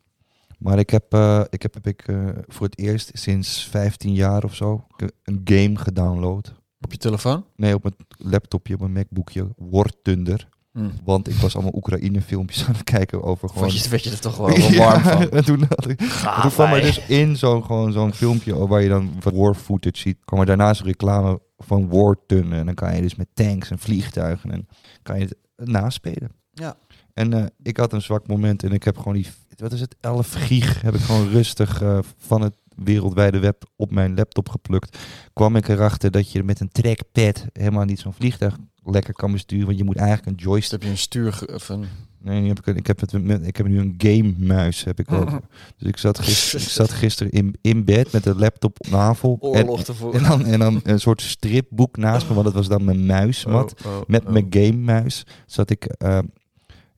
Maar 0.59 0.79
ik 0.79 0.91
heb, 0.91 1.13
eh, 1.13 1.41
ik 1.51 1.63
heb, 1.63 1.75
heb 1.75 1.87
ik, 1.87 2.09
eh, 2.09 2.29
voor 2.47 2.67
het 2.67 2.79
eerst 2.79 3.11
sinds 3.13 3.65
15 3.69 4.15
jaar 4.15 4.45
of 4.45 4.55
zo 4.55 4.87
een 5.25 5.41
game 5.45 5.77
gedownload. 5.77 6.55
Op 6.85 6.93
je 6.93 6.99
telefoon? 6.99 7.45
Nee, 7.57 7.75
op 7.75 7.83
mijn 7.83 7.95
laptopje, 8.19 8.75
op 8.75 8.81
mijn 8.81 8.93
MacBookje. 8.93 9.49
War 9.57 9.91
Thunder. 10.03 10.49
Hm. 10.73 10.89
Want 11.05 11.29
ik 11.29 11.35
was 11.35 11.55
allemaal 11.55 11.75
Oekraïne 11.75 12.21
filmpjes 12.21 12.67
aan 12.67 12.73
het 12.73 12.85
kijken 12.85 13.23
over 13.23 13.49
gewoon... 13.49 13.71
Vond 13.71 13.83
je, 13.83 13.91
werd 13.91 14.05
je 14.05 14.11
er 14.11 14.21
toch 14.21 14.37
wel, 14.37 14.49
wel 14.59 14.75
warm 14.75 15.03
van? 15.03 15.31
en 15.31 15.45
toen, 15.51 15.65
had 15.69 15.89
ik, 15.89 15.99
toen 16.43 16.51
kwam 16.51 16.73
er 16.73 16.81
dus 16.81 17.07
in 17.07 17.37
zo'n 17.37 17.65
gewoon 17.65 17.93
zo'n 17.93 18.15
filmpje 18.15 18.67
waar 18.67 18.83
je 18.83 18.89
dan 18.89 19.13
war 19.23 19.55
footage 19.55 19.99
ziet. 19.99 20.19
kwam 20.25 20.41
er 20.41 20.47
daarnaast 20.47 20.81
reclame 20.81 21.41
van 21.59 21.89
War 21.89 22.17
Thunder. 22.27 22.59
En 22.59 22.67
dan 22.67 22.75
kan 22.75 22.97
je 22.97 23.03
dus 23.03 23.15
met 23.15 23.29
tanks 23.35 23.71
en 23.71 23.79
vliegtuigen 23.79 24.51
en 24.51 24.69
kan 25.03 25.19
je 25.19 25.25
het 25.25 25.69
naspelen. 25.69 26.31
Ja. 26.53 26.77
En 27.13 27.33
eh, 27.33 27.45
ik 27.63 27.77
had 27.77 27.93
een 27.93 28.03
zwak 28.03 28.27
moment 28.27 28.63
en 28.63 28.73
ik 28.73 28.83
heb 28.83 28.97
gewoon 28.97 29.15
die, 29.15 29.27
wat 29.57 29.73
is 29.73 29.81
het, 29.81 29.97
11 30.01 30.33
gig 30.33 30.83
heb 30.83 30.95
ik 30.95 31.01
gewoon 31.01 31.29
rustig 31.29 31.83
eh, 31.83 31.99
van 32.17 32.41
het 32.43 32.55
wereldwijde 32.77 33.39
web 33.39 33.65
op 33.77 33.91
mijn 33.91 34.15
laptop 34.15 34.49
geplukt. 34.49 34.99
Kwam 35.33 35.57
ik 35.57 35.69
erachter 35.69 36.11
dat 36.11 36.33
je 36.33 36.43
met 36.43 36.61
een 36.61 36.69
trackpad 36.73 37.47
helemaal 37.53 37.85
niet 37.85 38.01
zo'n 38.01 38.13
vliegtuig 38.13 38.57
lekker 38.85 39.15
kan 39.15 39.33
besturen. 39.33 39.67
Want 39.67 39.79
je 39.79 39.85
moet 39.85 39.97
eigenlijk 39.97 40.27
een 40.27 40.45
joystick... 40.45 40.71
heb 40.71 40.83
je 40.83 40.89
een 40.89 40.99
stuur... 40.99 41.43
Of 41.55 41.69
een... 41.69 41.85
Nee, 42.19 42.41
nu 42.41 42.49
heb 42.49 42.67
ik, 42.67 42.87
heb 42.87 43.01
het 43.01 43.23
met, 43.23 43.47
ik 43.47 43.57
heb 43.57 43.67
nu 43.67 43.79
een 43.79 43.95
game 43.99 44.35
muis 44.39 44.85
heb 44.85 44.99
ik 44.99 45.13
ook. 45.13 45.31
Dus 45.79 45.89
ik 45.89 45.97
zat, 45.97 46.19
gister, 46.19 46.61
ik 46.61 46.69
zat 46.69 46.91
gisteren 47.03 47.33
in, 47.33 47.55
in 47.61 47.85
bed 47.85 48.13
met 48.13 48.25
de 48.25 48.35
laptop 48.35 48.77
op 48.79 48.91
navel. 48.91 49.37
Oorlog 49.41 50.13
en, 50.13 50.23
dan, 50.23 50.45
en 50.45 50.59
dan 50.59 50.81
een 50.85 51.01
soort 51.01 51.23
stripboek 51.23 51.97
naast 51.97 52.29
me, 52.29 52.35
want 52.35 52.45
dat 52.45 52.55
was 52.55 52.69
dan 52.69 52.85
mijn 52.85 53.07
muismat. 53.07 53.75
Oh, 53.87 53.93
oh, 53.93 54.03
met 54.07 54.25
oh. 54.25 54.31
mijn 54.31 54.47
game 54.51 54.73
muis 54.73 55.27
zat 55.47 55.71
ik... 55.71 55.85
eh, 55.85 56.19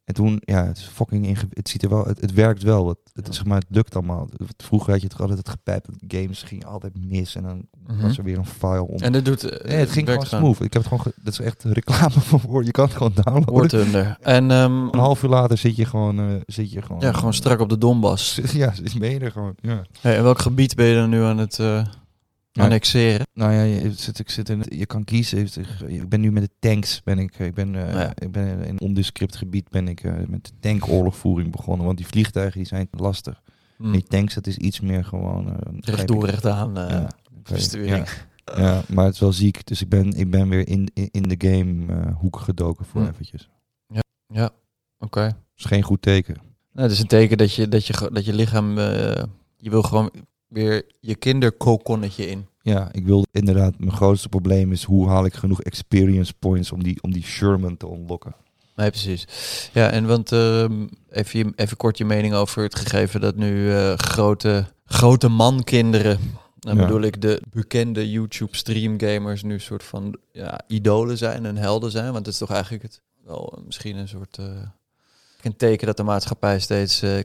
en 0.07 0.15
toen, 0.15 0.43
ja, 0.45 0.65
het 0.67 0.77
is 0.77 0.85
fucking 0.93 1.27
inge- 1.27 1.49
Het 1.53 1.69
ziet 1.69 1.83
er 1.83 1.89
wel, 1.89 2.05
het, 2.05 2.21
het 2.21 2.33
werkt 2.33 2.63
wel. 2.63 2.89
Het, 2.89 2.99
het, 3.13 3.35
zeg 3.35 3.45
maar, 3.45 3.59
het 3.59 3.67
lukt 3.77 3.95
allemaal. 3.97 4.29
Vroeger 4.57 4.93
had 4.93 5.03
je 5.03 5.09
toch 5.09 5.21
altijd 5.21 5.39
het 5.39 5.49
dat 5.65 5.97
Games 6.09 6.43
gingen 6.43 6.67
altijd 6.67 6.93
mis 7.09 7.35
en 7.35 7.43
dan 7.43 7.67
Mhm. 7.87 8.01
was 8.03 8.19
er 8.19 8.25
weer 8.25 8.39
een 8.39 8.47
file 8.47 8.87
om. 8.87 8.99
En 8.99 9.13
dit 9.13 9.25
doet, 9.25 9.45
eh, 9.45 9.69
nee, 9.69 9.77
het 9.79 9.91
ging 9.91 10.09
gewoon 10.09 10.27
smooth. 10.27 10.55
Ik 10.61 10.73
heb 10.73 10.83
het 10.83 10.87
gewoon, 10.87 11.01
ge- 11.01 11.13
dat 11.23 11.33
is 11.33 11.41
echt 11.41 11.65
reclame 11.65 12.11
voor. 12.31 12.65
Je 12.65 12.71
kan 12.71 12.85
het 12.85 12.95
gewoon 12.97 13.13
downloaden. 13.15 13.69
Thunder. 13.69 14.17
En, 14.21 14.51
ehm, 14.51 14.73
een 14.91 14.99
half 14.99 15.23
uur 15.23 15.29
later 15.31 15.59
zit 15.59 15.77
je 15.77 15.85
gewoon, 15.85 16.19
eh, 16.19 16.35
zit 16.47 16.73
je 16.73 16.83
gewoon. 16.83 17.01
Ja, 17.01 17.13
gewoon 17.13 17.35
strak 17.35 17.61
op 17.61 17.69
de 17.69 17.79
Donbass. 17.79 18.41
Ja, 18.53 18.73
ben 18.99 19.11
je 19.11 19.19
er 19.19 19.31
gewoon. 19.33 19.55
Ja. 19.61 19.83
Hey, 20.01 20.17
en 20.17 20.23
welk 20.23 20.39
gebied 20.39 20.75
ben 20.75 20.87
je 20.87 20.95
dan 20.95 21.11
nu 21.11 21.23
aan 21.23 21.39
het 21.39 21.59
eh, 22.57 22.65
annexeren? 22.65 23.27
Nou 23.33 23.53
ja, 23.53 23.63
je, 23.63 23.93
zit, 23.93 24.19
ik 24.19 24.31
zit 24.31 24.49
in, 24.49 24.63
je 24.69 24.87
kan 24.87 25.05
kiezen. 25.05 25.49
Ik 25.87 26.09
ben 26.09 26.21
nu 26.21 26.33
met 26.33 26.43
de 26.43 26.51
tanks. 26.59 27.03
Ben 27.03 27.19
ik, 27.19 27.39
ik, 27.39 27.55
ben, 27.55 27.75
eh, 27.89 27.93
Ja. 27.93 28.13
ik 28.19 28.33
ben 28.33 28.47
in 28.49 28.69
een 28.69 28.81
ondescript 28.81 29.37
gebied 29.37 29.69
ben 29.71 29.89
ik 29.89 30.01
eh, 30.05 30.13
met 30.29 30.45
de 30.45 30.51
tankoorlogvoering 30.61 31.51
begonnen. 31.53 31.87
Want 31.87 31.99
die 31.99 32.07
vliegtuigen 32.07 32.59
die 32.59 32.67
zijn 32.69 32.89
lastig. 32.91 33.43
Die 33.79 34.03
tanks, 34.03 34.35
dat 34.35 34.47
is 34.47 34.57
iets 34.57 34.81
meer 34.81 35.05
gewoon... 35.05 35.47
eh, 35.47 35.53
Rechtdoor, 35.81 36.19
begrijp 36.21 36.39
ik. 36.39 36.45
rechtaan, 36.45 36.77
eh, 36.79 37.01
oké, 37.39 37.53
besturing. 37.53 37.97
Ja. 37.97 38.05
Ja, 38.57 38.83
maar 38.89 39.05
het 39.05 39.15
is 39.15 39.21
wel 39.21 39.33
ziek. 39.33 39.67
Dus 39.67 39.81
ik 39.83 39.89
ben, 39.89 40.13
ik 40.13 40.31
ben 40.31 40.49
weer 40.49 40.69
in, 40.69 40.89
in, 41.11 41.23
de 41.23 41.49
game 41.49 41.93
eh, 41.95 42.17
hoek 42.17 42.39
gedoken 42.39 42.85
voor 42.85 43.01
Hmm. 43.01 43.11
eventjes. 43.11 43.49
Ja, 43.87 44.01
ja. 44.27 44.51
oké. 44.99 45.37
Is 45.57 45.65
geen 45.65 45.83
goed 45.83 46.03
teken. 46.03 46.35
Nou, 46.73 46.83
het 46.89 46.91
is 46.97 47.01
een 47.01 47.07
teken 47.07 47.39
dat 47.39 47.53
je, 47.55 47.69
dat 47.69 47.87
je, 47.87 48.11
dat 48.13 48.25
je 48.25 48.35
lichaam... 48.35 48.79
eh, 48.79 49.23
je 49.57 49.71
wil 49.71 49.83
gewoon 49.83 50.11
weer 50.49 50.85
je 51.01 51.15
kinderkokonnetje 51.15 52.27
in. 52.31 52.47
Ja, 52.63 52.89
ik 52.93 53.05
wil 53.07 53.25
inderdaad, 53.33 53.79
mijn 53.79 53.93
grootste 53.97 54.29
probleem 54.29 54.73
is 54.73 54.83
hoe 54.85 55.09
haal 55.09 55.25
ik 55.25 55.35
genoeg 55.35 55.63
experience 55.63 56.35
points 56.39 56.73
om 56.73 56.83
die, 56.83 57.03
om 57.03 57.13
die 57.13 57.25
Sherman 57.25 57.77
te 57.77 57.87
unlocken. 57.87 58.35
Nee, 58.77 58.91
precies. 58.91 59.27
Ja, 59.73 59.91
en 59.91 60.07
want 60.07 60.33
ehm, 60.33 60.87
even, 61.11 61.39
je- 61.39 61.53
even 61.57 61.77
kort 61.77 61.99
je 61.99 62.05
mening 62.05 62.35
over 62.35 62.63
het 62.63 62.75
gegeven 62.75 63.21
dat 63.21 63.37
nu 63.37 63.73
eh, 63.73 63.93
grote, 63.97 64.67
grote 64.85 65.29
mankinderen, 65.29 66.19
dan 66.59 66.77
Ja. 66.77 66.83
bedoel 66.87 67.01
ik 67.01 67.21
de 67.23 67.43
bekende 67.51 68.11
YouTube 68.11 68.57
streamgamers, 68.57 69.43
nu 69.43 69.53
een 69.55 69.61
soort 69.61 69.85
van 69.85 70.19
ja, 70.33 70.61
idolen 70.67 71.19
zijn 71.19 71.47
en 71.47 71.57
helden 71.57 71.91
zijn. 71.91 72.13
Want 72.13 72.17
het 72.27 72.35
is 72.35 72.39
toch 72.41 72.51
eigenlijk 72.51 72.83
het, 72.83 73.01
wel 73.25 73.63
misschien 73.67 73.97
een 73.97 74.09
soort 74.09 74.39
eh, 74.39 74.47
een 75.43 75.57
teken 75.57 75.87
dat 75.87 75.97
de 75.97 76.03
maatschappij 76.03 76.61
steeds 76.61 77.03
eh, 77.03 77.19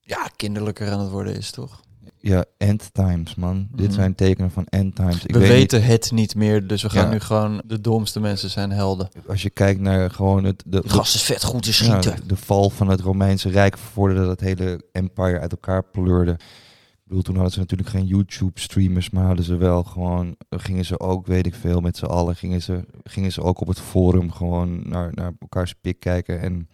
ja, 0.00 0.28
kinderlijker 0.36 0.90
aan 0.90 1.00
het 1.00 1.10
worden 1.10 1.36
is, 1.36 1.50
toch? 1.50 1.80
Ja, 2.26 2.44
end 2.58 2.88
times, 2.92 3.34
man. 3.34 3.68
Dit 3.74 3.86
Mhm. 3.86 3.94
zijn 3.94 4.14
tekenen 4.14 4.50
van 4.50 4.66
end 4.68 4.94
times. 4.96 5.24
Ik 5.24 5.32
we 5.34 5.38
weet 5.38 5.48
weten 5.48 5.80
niet- 5.80 5.88
het 5.88 6.12
niet 6.12 6.34
meer, 6.34 6.66
dus 6.66 6.82
we 6.82 6.90
gaan 6.90 7.04
Ja. 7.06 7.10
nu 7.12 7.20
gewoon 7.20 7.62
de 7.66 7.80
domste 7.80 8.20
mensen 8.20 8.50
zijn 8.50 8.70
helden. 8.70 9.08
Als 9.26 9.42
je 9.42 9.50
kijkt 9.50 9.80
naar 9.80 10.10
gewoon 10.10 10.44
het... 10.44 10.62
De, 10.66 10.80
Die 10.80 10.90
gast 10.90 11.14
is 11.14 11.22
vet 11.22 11.44
goed 11.44 11.62
te 11.62 11.72
schieten. 11.72 12.16
de, 12.16 12.26
de 12.26 12.36
val 12.36 12.70
van 12.70 12.88
het 12.88 13.00
Romeinse 13.00 13.48
Rijk 13.48 13.78
voordat 13.78 14.26
het 14.28 14.40
hele 14.40 14.84
empire 14.92 15.40
uit 15.40 15.50
elkaar 15.52 15.82
pleurde. 15.84 16.30
Ik 16.32 17.10
bedoel, 17.10 17.22
toen 17.22 17.34
hadden 17.34 17.52
ze 17.52 17.58
natuurlijk 17.58 17.88
geen 17.88 18.06
YouTube-streamers, 18.06 19.10
maar 19.10 19.24
hadden 19.26 19.44
ze 19.44 19.56
wel 19.56 19.82
gewoon... 19.82 20.36
Gingen 20.50 20.84
ze 20.84 21.00
ook, 21.00 21.26
weet 21.26 21.46
ik 21.46 21.54
veel, 21.54 21.80
met 21.80 21.96
z'n 21.96 22.04
allen 22.04 22.36
gingen 22.36 22.62
ze, 22.62 22.84
gingen 23.04 23.32
ze 23.32 23.42
ook 23.42 23.60
op 23.60 23.66
het 23.68 23.80
forum 23.80 24.32
gewoon 24.32 24.88
naar, 24.88 25.10
naar 25.14 25.32
elkaars 25.40 25.74
pik 25.80 26.00
kijken 26.00 26.40
en 26.40 26.68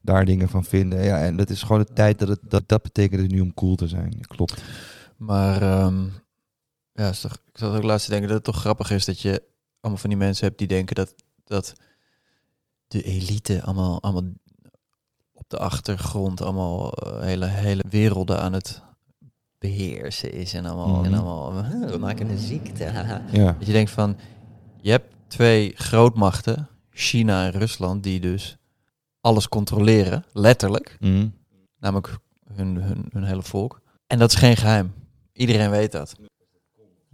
daar 0.00 0.24
dingen 0.24 0.48
van 0.48 0.64
vinden. 0.64 1.04
Ja, 1.04 1.18
en 1.18 1.36
dat 1.36 1.50
is 1.50 1.62
gewoon 1.62 1.84
de 1.86 1.92
tijd 1.92 2.18
dat 2.18 2.28
het, 2.28 2.40
dat, 2.48 2.62
dat 2.66 2.82
betekent 2.82 3.20
het 3.20 3.30
nu 3.30 3.40
om 3.40 3.54
cool 3.54 3.74
te 3.74 3.88
zijn. 3.88 4.14
Klopt. 4.26 4.62
Maar 5.16 5.62
ehm, 5.62 6.04
ja, 6.92 7.08
is 7.08 7.20
toch, 7.20 7.32
ik 7.32 7.58
zat 7.58 7.76
ook 7.76 7.82
laatst 7.82 8.04
te 8.04 8.10
denken 8.10 8.28
dat 8.28 8.36
het 8.36 8.46
toch 8.54 8.60
grappig 8.60 8.90
is 8.90 9.04
dat 9.04 9.20
je 9.20 9.42
allemaal 9.80 10.00
van 10.00 10.10
die 10.10 10.18
mensen 10.18 10.46
hebt 10.46 10.58
die 10.58 10.68
denken 10.68 10.94
dat, 10.94 11.14
dat 11.44 11.72
de 12.86 13.02
elite 13.02 13.62
allemaal, 13.62 14.02
allemaal 14.02 14.32
op 15.32 15.44
de 15.48 15.58
achtergrond 15.58 16.40
allemaal 16.40 16.92
eh, 16.92 17.20
hele, 17.20 17.46
hele 17.46 17.84
werelden 17.88 18.40
aan 18.40 18.52
het 18.52 18.82
beheersen 19.58 20.32
is 20.32 20.54
en 20.54 20.66
allemaal, 20.66 20.96
Mhm. 20.96 21.04
en 21.04 21.14
allemaal 21.14 21.64
"Huh, 21.64 21.88
we 21.90 21.98
maken 21.98 22.28
een 22.28 22.38
ziekte. 22.38 22.84
haha." 22.84 23.22
Ja. 23.32 23.52
Dat 23.52 23.66
je 23.66 23.72
denkt 23.72 23.90
van, 23.90 24.16
je 24.80 24.90
hebt 24.90 25.14
twee 25.26 25.72
grootmachten, 25.76 26.68
China 26.90 27.44
en 27.44 27.50
Rusland, 27.58 28.02
die 28.02 28.20
dus 28.20 28.56
alles 29.20 29.48
controleren, 29.48 30.24
letterlijk. 30.32 30.96
Mhm. 31.00 31.28
Namelijk 31.78 32.18
hun, 32.54 32.76
hun, 32.76 33.08
hun 33.12 33.24
hele 33.24 33.42
volk. 33.42 33.80
En 34.06 34.18
dat 34.18 34.30
is 34.32 34.36
geen 34.38 34.56
geheim. 34.56 34.92
Iedereen 35.34 35.70
weet 35.70 35.92
dat. 35.92 36.14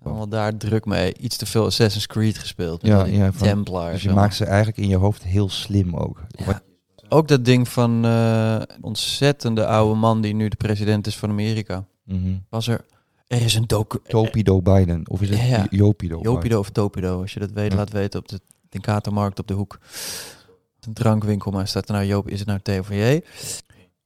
Allemaal 0.03 0.29
daar 0.29 0.57
druk 0.57 0.85
mee. 0.85 1.15
Iets 1.19 1.37
te 1.37 1.47
veel 1.47 1.65
Assassin's 1.65 2.07
Creed 2.07 2.39
gespeeld. 2.39 2.87
Ja, 2.87 3.05
ja, 3.05 3.33
van- 3.33 3.47
Templars. 3.49 3.93
dus 3.93 4.03
je 4.03 4.11
maakt 4.11 4.35
ze 4.35 4.45
eigenlijk 4.45 4.79
in 4.79 4.89
je 4.89 4.97
hoofd 4.97 5.23
heel 5.23 5.49
slim 5.49 5.97
ook. 5.97 6.21
Wat- 6.47 6.62
Ook 7.09 7.29
dat 7.29 7.45
ding 7.45 7.69
van 7.69 8.05
eh 8.05 8.61
ontzettende 8.81 9.67
oude 9.67 9.95
man 9.95 10.21
die 10.21 10.35
nu 10.35 10.49
de 10.49 10.57
president 10.57 11.07
is 11.07 11.17
van 11.19 11.31
Amerika. 11.31 11.85
Mhm. 12.05 12.33
Was 12.49 12.69
er... 12.69 12.85
Er 13.27 13.43
is 13.43 13.55
een 13.55 13.67
docu... 13.67 13.99
Topido 14.07 14.62
Biden. 14.62 15.09
Of 15.11 15.21
is 15.23 15.29
het 15.29 15.41
Ja. 15.41 15.67
Jopido? 15.71 16.19
Jopido 16.23 16.59
of 16.59 16.71
Topido. 16.71 17.21
Als 17.21 17.33
je 17.33 17.41
dat 17.41 17.50
weet, 17.50 17.71
Ja. 17.71 17.77
laat 17.77 17.91
weten 17.91 18.21
op 18.21 18.29
de 18.29 18.41
Denkatermarkt 18.69 19.39
op 19.39 19.47
de 19.47 19.55
hoek. 19.55 19.79
Een 20.81 20.93
drankwinkel, 20.93 21.50
maar 21.50 21.69
staat 21.69 21.89
er 21.89 21.95
nou 21.95 22.07
Joop, 22.07 22.29
is 22.29 22.39
het 22.39 22.49
nou 22.49 22.61
T 22.62 22.69
of 22.69 22.89
J? 22.91 23.21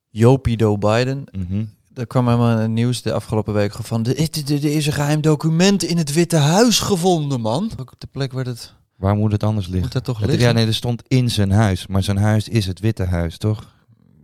Jopido 0.08 0.78
Biden. 0.78 1.24
Mhm. 1.32 1.64
Er 1.94 2.06
kwam 2.06 2.26
helemaal 2.26 2.56
het 2.56 2.70
nieuws 2.70 3.02
de 3.02 3.12
afgelopen 3.12 3.54
week 3.54 3.72
van... 3.72 4.04
Er 4.04 4.18
is 4.64 4.86
een 4.86 4.92
geheim 4.92 5.20
document 5.20 5.82
in 5.82 5.96
het 5.96 6.12
Witte 6.12 6.36
Huis 6.36 6.78
gevonden, 6.78 7.40
man. 7.40 7.70
Ook 7.80 7.92
op 7.92 8.00
de 8.00 8.06
plek 8.06 8.32
waar 8.32 8.44
het... 8.44 8.74
Waar 8.96 9.14
moet 9.14 9.32
het 9.32 9.42
anders 9.42 9.66
liggen? 9.66 9.82
Moet 9.82 9.92
dat 9.92 10.04
toch 10.04 10.20
liggen? 10.20 10.38
Ja, 10.38 10.52
nee, 10.52 10.66
er 10.66 10.74
stond 10.74 11.02
in 11.08 11.30
zijn 11.30 11.50
huis. 11.50 11.86
Maar 11.86 12.02
zijn 12.02 12.16
huis 12.16 12.48
is 12.48 12.66
het 12.66 12.80
Witte 12.80 13.04
Huis, 13.04 13.38
toch? 13.38 13.72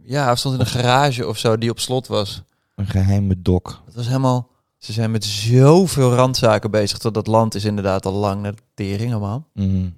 Ja, 0.04 0.24
hij 0.24 0.36
stond 0.36 0.54
in 0.54 0.60
een 0.60 0.66
garage 0.66 1.26
of 1.26 1.38
zo 1.38 1.58
die 1.58 1.70
op 1.70 1.80
slot 1.80 2.06
was. 2.06 2.42
Een 2.74 2.86
geheime 2.86 3.42
dok. 3.42 3.82
Het 3.84 3.94
was 3.94 4.06
helemaal... 4.06 4.48
Ze 4.78 4.92
zijn 4.92 5.10
met 5.10 5.24
zoveel 5.24 6.14
randzaken 6.14 6.70
bezig... 6.70 6.98
dat 6.98 7.14
dat 7.14 7.26
land 7.26 7.54
is 7.54 7.64
inderdaad 7.64 8.06
al 8.06 8.12
lang 8.12 8.42
naar 8.42 8.54
de 8.54 8.62
tering 8.74 9.12
allemaal. 9.12 9.48
Mhm. 9.54 9.88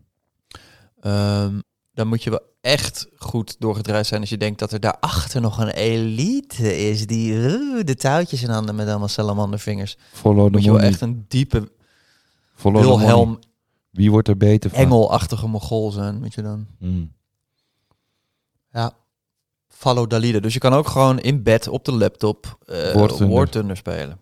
Ehm, 1.00 1.60
dan 1.94 2.06
moet 2.08 2.22
je 2.22 2.30
wel 2.30 2.40
echt 2.60 3.06
goed 3.16 3.56
doorgedraaid 3.58 4.06
zijn 4.06 4.20
als 4.20 4.30
je 4.30 4.36
denkt 4.36 4.58
dat 4.58 4.72
er 4.72 4.80
daarachter 4.80 5.40
nog 5.40 5.58
een 5.58 5.68
elite 5.68 6.88
is 6.88 7.06
die 7.06 7.32
uh, 7.32 7.84
de 7.84 7.94
touwtjes 7.94 8.42
in 8.42 8.50
handen 8.50 8.74
met 8.74 8.88
allemaal 8.88 9.08
salamandervingers. 9.08 9.96
Follow 10.12 10.44
the 10.46 10.50
moet 10.50 10.60
je 10.60 10.66
wel 10.66 10.74
money. 10.76 10.90
echt 10.92 11.00
een 11.00 11.24
diepe 11.28 11.70
Follow 12.54 12.82
Wilhelm. 12.98 13.38
Wie 13.90 14.10
wordt 14.10 14.28
er 14.28 14.36
beter 14.36 14.70
van? 14.70 14.78
engelachtige 14.78 15.46
mogol 15.46 15.90
zijn, 15.90 16.20
weet 16.20 16.34
je 16.34 16.42
dan. 16.42 16.66
Mm. 16.78 17.12
Ja. 18.72 18.92
Follow 19.68 20.10
Dalida. 20.10 20.40
Dus 20.40 20.52
je 20.52 20.58
kan 20.58 20.72
ook 20.72 20.86
gewoon 20.88 21.18
in 21.20 21.42
bed 21.42 21.68
op 21.68 21.84
de 21.84 21.92
laptop 21.92 22.58
eh 22.66 23.06
Thunder. 23.06 23.28
War 23.28 23.48
Thunder 23.48 23.76
spelen. 23.76 24.20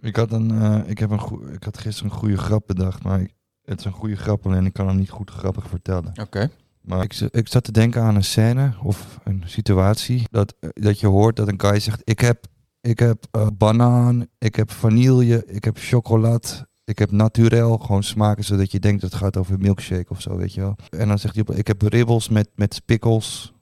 Ik 0.00 0.16
had, 0.16 0.32
een, 0.32 0.50
eh, 0.62 0.90
ik, 0.90 0.98
heb 0.98 1.10
een 1.10 1.52
ik 1.52 1.62
had 1.64 1.78
gisteren 1.78 2.10
een 2.10 2.16
goede 2.18 2.36
grap 2.36 2.66
bedacht, 2.66 3.02
maar 3.02 3.20
ik- 3.20 3.34
het 3.64 3.78
is 3.78 3.84
een 3.84 3.92
goede 3.92 4.16
grap 4.16 4.46
alleen 4.46 4.66
ik 4.66 4.72
kan 4.72 4.86
hem 4.88 4.96
niet 4.96 5.10
goed 5.10 5.30
grappig 5.30 5.68
vertellen. 5.68 6.12
Oké. 6.20 6.50
Maar 6.86 7.02
ik, 7.02 7.14
ik 7.14 7.48
zat 7.48 7.64
te 7.64 7.72
denken 7.72 8.02
aan 8.02 8.14
een 8.16 8.24
scène 8.24 8.72
of 8.82 9.18
een 9.24 9.42
situatie 9.46 10.22
dat, 10.30 10.54
eh, 10.60 10.68
dat 10.72 11.00
je 11.00 11.06
hoort 11.06 11.36
dat 11.36 11.48
een 11.48 11.60
guy 11.60 11.80
zegt: 11.80 12.00
Ik 12.04 12.20
heb, 12.20 12.46
ik 12.80 12.98
heb 12.98 13.24
eh, 13.30 13.46
banaan, 13.54 14.26
ik 14.38 14.56
heb 14.56 14.70
vanille, 14.70 15.44
ik 15.46 15.64
heb 15.64 15.76
chocolade, 15.78 16.68
ik 16.84 16.98
heb 16.98 17.10
naturel. 17.10 17.78
Gewoon 17.78 18.02
smaken 18.02 18.44
zodat 18.44 18.72
je 18.72 18.78
denkt 18.78 19.00
dat 19.00 19.10
het 19.12 19.20
gaat 19.20 19.36
over 19.36 19.58
milkshake 19.58 20.06
of 20.08 20.20
zo, 20.20 20.36
weet 20.36 20.54
je 20.54 20.60
wel. 20.60 20.76
En 20.90 21.08
dan 21.08 21.18
zegt 21.18 21.34
hij: 21.34 21.44
op- 21.48 21.54
Ik 21.54 21.66
heb 21.66 21.82
ribbels 21.82 22.28
met, 22.28 22.48
met 22.54 22.74
spikkels. 22.74 23.52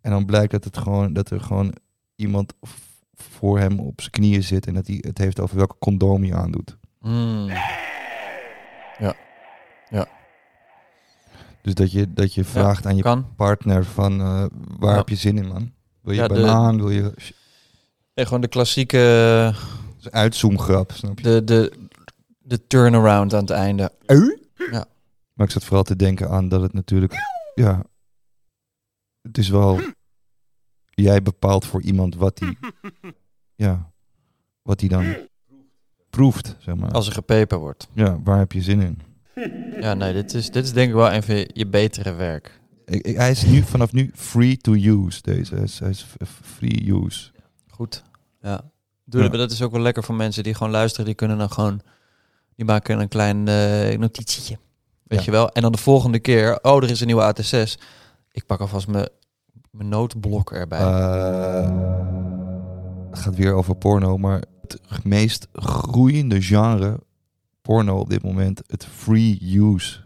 En 0.00 0.10
dan 0.10 0.24
blijkt 0.26 0.50
dat, 0.52 0.64
het 0.64 0.78
gewoon, 0.78 1.12
dat 1.12 1.30
er 1.30 1.40
gewoon 1.40 1.74
iemand 2.16 2.52
voor 3.14 3.58
hem 3.58 3.80
op 3.80 4.00
zijn 4.00 4.12
knieën 4.12 4.42
zit 4.42 4.66
en 4.66 4.74
dat 4.74 4.86
hij 4.86 4.98
het 5.00 5.18
heeft 5.18 5.40
over 5.40 5.56
welke 5.56 5.78
condoom 5.78 6.22
hij 6.22 6.34
aandoet. 6.34 6.76
Hmm. 7.00 7.46
Ja. 8.98 9.14
Ja. 9.90 10.06
Dus 11.68 11.76
dat 11.76 11.92
je, 11.92 12.12
dat 12.12 12.34
je 12.34 12.44
vraagt 12.44 12.86
aan 12.86 12.96
je 12.96 13.02
kan. 13.02 13.34
partner 13.34 13.84
van 13.84 14.20
eh, 14.20 14.44
waar 14.78 14.90
Ja. 14.90 14.96
heb 14.96 15.08
je 15.08 15.16
zin 15.16 15.36
in 15.38 15.46
man? 15.46 15.72
Wil 16.00 16.14
je 16.14 16.20
Ja, 16.20 16.28
de- 16.28 16.34
banaan? 16.34 16.76
Wil 16.76 16.90
je 16.90 17.12
Nee, 18.14 18.24
gewoon 18.26 18.40
de 18.40 18.48
klassieke... 18.48 19.54
uitzoomgrap, 20.10 20.92
snap 20.92 21.18
je? 21.18 21.22
De, 21.24 21.44
de, 21.44 21.72
de 22.38 22.66
turnaround 22.66 23.34
aan 23.34 23.40
het 23.40 23.50
einde. 23.50 23.92
Ja. 24.70 24.84
Maar 25.34 25.46
ik 25.46 25.52
zat 25.52 25.64
vooral 25.64 25.82
te 25.82 25.96
denken 25.96 26.30
aan 26.30 26.48
dat 26.48 26.60
het 26.62 26.72
natuurlijk, 26.72 27.12
ja, 27.54 27.82
het 29.22 29.38
is 29.38 29.48
wel, 29.48 29.80
jij 30.88 31.22
bepaalt 31.22 31.66
voor 31.66 31.82
iemand 31.82 32.14
wat 32.14 32.38
hij, 32.38 32.56
ja, 33.54 33.90
wat 34.62 34.80
hij 34.80 34.88
dan 34.88 35.16
proeft, 36.10 36.56
zeg 36.58 36.74
maar. 36.74 36.90
Als 36.92 37.06
er 37.06 37.12
gepeper 37.12 37.58
wordt. 37.58 37.88
Ja, 37.92 38.20
waar 38.22 38.38
heb 38.38 38.52
je 38.52 38.62
zin 38.62 38.80
in? 38.80 39.00
Ja, 39.80 39.94
nee, 39.94 40.12
dit 40.12 40.34
is, 40.34 40.50
dit 40.50 40.64
is 40.64 40.72
denk 40.72 40.88
ik 40.88 40.94
wel 40.94 41.12
een 41.12 41.22
van 41.22 41.34
je, 41.52 41.66
betere 41.66 42.12
werk. 42.12 42.60
Ik, 42.84 43.06
ik- 43.06 43.16
hij 43.16 43.30
is 43.30 43.44
nu 43.44 43.62
vanaf 43.62 43.92
nu 43.92 44.10
free 44.14 44.56
to 44.56 44.72
use, 44.72 45.20
deze. 45.22 45.54
Hij 45.54 45.64
is, 45.64 45.78
hij 45.78 45.94
free 46.42 46.92
use. 46.92 47.30
Goed. 47.68 48.02
Ja. 48.42 48.60
Doe 49.04 49.22
Ja. 49.22 49.28
dat, 49.28 49.38
dat 49.38 49.50
is 49.50 49.62
ook 49.62 49.72
wel 49.72 49.80
lekker 49.80 50.02
voor 50.04 50.14
mensen 50.14 50.42
die 50.42 50.54
gewoon 50.54 50.72
luisteren. 50.72 51.06
Die 51.06 51.14
kunnen 51.14 51.38
dan 51.38 51.50
gewoon... 51.50 51.80
Die 52.56 52.64
maken 52.66 53.00
een 53.00 53.08
klein 53.08 53.48
eh, 53.48 53.98
notitietje. 53.98 54.58
Weet 55.04 55.18
Ja. 55.18 55.24
je 55.24 55.30
wel? 55.30 55.50
En 55.52 55.62
dan 55.62 55.72
de 55.72 55.78
volgende 55.78 56.18
keer... 56.18 56.58
Oh, 56.62 56.82
er 56.82 56.90
is 56.90 57.00
een 57.00 57.06
nieuwe 57.06 57.34
AT6. 57.34 57.82
Ik 58.32 58.46
pak 58.46 58.60
alvast 58.60 58.88
mijn, 58.88 59.08
mijn 59.70 59.88
noodblok 59.88 60.52
erbij. 60.52 60.78
Eh, 60.78 61.70
het 63.10 63.18
gaat 63.18 63.34
weer 63.36 63.52
over 63.52 63.76
porno, 63.76 64.16
maar 64.18 64.42
het 64.88 65.04
meest 65.04 65.48
groeiende 65.52 66.42
genre 66.42 67.00
porno 67.68 67.98
op 67.98 68.10
dit 68.10 68.22
moment 68.22 68.62
het 68.66 68.84
free 68.84 69.58
use 69.58 70.00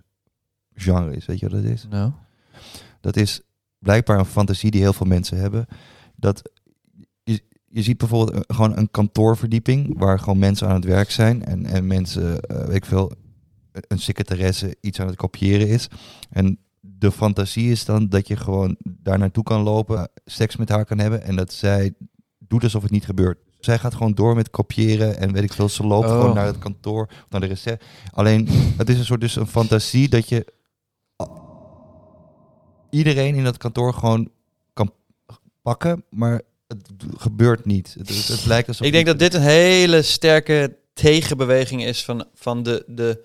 genre 0.74 1.16
is. 1.16 1.26
Weet 1.26 1.38
je 1.38 1.48
wat 1.48 1.62
dat 1.62 1.70
is? 1.70 1.86
Nou? 1.90 2.12
Dat 3.00 3.16
is 3.16 3.40
blijkbaar 3.78 4.18
een 4.18 4.24
fantasie 4.24 4.70
die 4.70 4.80
heel 4.80 4.92
veel 4.92 5.06
mensen 5.06 5.36
hebben. 5.38 5.66
Dat 6.16 6.50
je, 7.24 7.40
je 7.68 7.82
ziet 7.82 7.96
bijvoorbeeld 7.98 8.36
een- 8.36 8.54
gewoon 8.56 8.76
een 8.76 8.90
kantoorverdieping 8.90 9.98
waar 9.98 10.18
gewoon 10.18 10.38
mensen 10.38 10.68
aan 10.68 10.74
het 10.74 10.84
werk 10.84 11.10
zijn 11.10 11.44
en, 11.44 11.66
en 11.66 11.86
mensen, 11.86 12.40
eh, 12.40 12.64
weet 12.66 12.76
ik 12.76 12.84
veel, 12.84 13.12
een 13.72 13.98
secretaresse 13.98 14.76
iets 14.80 15.00
aan 15.00 15.06
het 15.06 15.16
kopiëren 15.16 15.68
is. 15.68 15.88
En 16.30 16.58
de 16.80 17.12
fantasie 17.12 17.70
is 17.70 17.84
dan 17.84 18.08
dat 18.08 18.28
je 18.28 18.36
gewoon 18.36 18.76
daar 18.84 19.18
naartoe 19.18 19.42
kan 19.44 19.62
lopen, 19.62 20.10
seks 20.24 20.56
met 20.56 20.68
haar 20.68 20.84
kan 20.84 20.98
hebben 20.98 21.22
en 21.22 21.36
dat 21.36 21.52
zij 21.52 21.92
doet 22.38 22.62
alsof 22.62 22.82
het 22.82 22.90
niet 22.90 23.04
gebeurt. 23.04 23.38
Zij 23.64 23.78
gaat 23.78 23.94
gewoon 23.94 24.12
door 24.14 24.34
met 24.34 24.50
kopiëren 24.50 25.18
en 25.18 25.32
weet 25.32 25.42
ik 25.42 25.52
veel, 25.52 25.68
ze 25.68 25.86
loopt 25.86 26.06
Oh. 26.06 26.12
gewoon 26.12 26.34
naar 26.34 26.46
het 26.46 26.58
kantoor, 26.58 27.02
of 27.10 27.26
naar 27.28 27.40
de 27.40 27.46
receptie. 27.46 27.88
Alleen, 28.12 28.48
het 28.76 28.88
is 28.88 28.98
een 28.98 29.04
soort 29.04 29.20
dus 29.20 29.36
een 29.36 29.46
fantasie 29.46 30.08
dat 30.08 30.28
je 30.28 30.46
iedereen 32.90 33.34
in 33.34 33.44
dat 33.44 33.56
kantoor 33.56 33.94
gewoon 33.94 34.30
kan 34.72 34.92
pakken, 35.62 36.04
maar 36.10 36.40
het 36.66 36.90
gebeurt 37.16 37.64
niet. 37.64 37.94
Het, 37.98 38.08
het, 38.08 38.28
het 38.28 38.44
lijkt 38.46 38.68
alsof 38.68 38.86
Ik 38.86 38.92
denk 38.92 39.06
dat 39.06 39.18
dit 39.18 39.34
een 39.34 39.40
hele 39.42 40.02
sterke 40.02 40.76
tegenbeweging 40.92 41.84
is 41.84 42.04
van, 42.04 42.24
van 42.34 42.62
de, 42.62 42.84
de, 42.86 43.24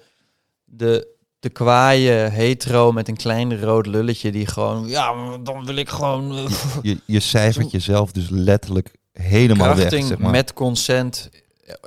de, 0.65 1.08
de 1.39 1.50
kwaaie 1.50 2.12
hetero 2.12 2.91
met 2.91 3.08
een 3.08 3.15
klein 3.17 3.62
rood 3.62 3.86
lulletje 3.88 4.32
die 4.32 4.45
gewoon, 4.45 4.88
ja, 4.88 5.38
dan 5.38 5.65
wil 5.65 5.76
ik 5.76 5.89
gewoon 5.89 6.38
eh, 6.38 6.52
je, 6.82 6.97
je 7.06 7.19
cijfert 7.19 7.71
jezelf 7.78 8.12
dus 8.12 8.30
letterlijk 8.30 8.91
helemaal 9.21 9.67
weg. 9.67 9.75
krachting 9.77 10.06
Zeg 10.08 10.17
maar. 10.17 10.32
met 10.32 10.53
consent, 10.53 11.30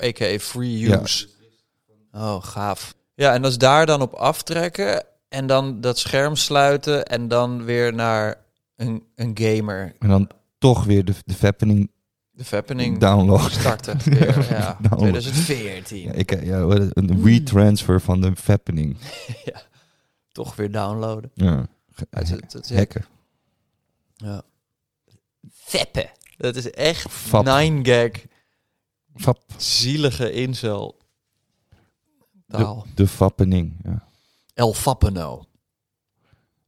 a.k.a. 0.04 0.38
free 0.38 0.78
Ja. 0.78 1.00
use. 1.02 1.28
Oh, 2.12 2.42
gaaf. 2.44 2.94
Ja, 3.14 3.32
en 3.34 3.42
dat 3.42 3.50
is 3.50 3.58
daar 3.58 3.86
dan 3.86 4.02
op 4.02 4.12
aftrekken 4.14 5.04
en 5.28 5.46
dan 5.46 5.80
dat 5.80 5.98
scherm 5.98 6.36
sluiten 6.36 7.04
en 7.06 7.28
dan 7.28 7.64
weer 7.64 7.94
naar 7.94 8.36
een, 8.76 9.02
een 9.14 9.30
gamer. 9.40 9.94
En 9.98 10.08
dan 10.08 10.30
toch 10.58 10.84
weer 10.84 11.04
de, 11.04 11.14
de 11.24 11.34
Fappening 11.34 11.90
De 12.30 12.44
Fappening 12.44 12.98
download. 12.98 13.50
starten 13.50 13.98
weer, 14.04 14.46
ja. 14.50 14.76
Download. 14.80 14.98
2014. 14.98 16.02
Ja, 16.02 16.12
ik, 16.12 16.42
ja, 16.44 16.66
het? 16.68 16.96
een 16.96 17.24
retransfer 17.24 18.00
van 18.00 18.20
de 18.20 18.36
Fappening. 18.36 18.96
ja. 19.44 19.62
Toch 20.32 20.56
weer 20.56 20.70
downloaden. 20.72 21.30
Ja. 21.34 21.66
Het- 22.10 22.28
het-. 22.52 22.70
Hacken. 22.74 23.04
Ja. 24.16 24.42
Veppen. 25.52 26.10
Dat 26.40 26.57
is 26.57 26.70
echt 26.70 27.11
Fap. 27.11 27.44
nine 27.44 27.85
gag. 27.85 28.11
Fap. 29.14 29.38
Zielige 29.57 30.33
incel. 30.33 30.98
Taal. 32.48 32.87
De, 32.88 32.94
de 32.94 33.09
Fappening. 33.09 33.76
Ja. 33.85 34.09
El 34.55 34.74
Fappeno. 34.74 35.44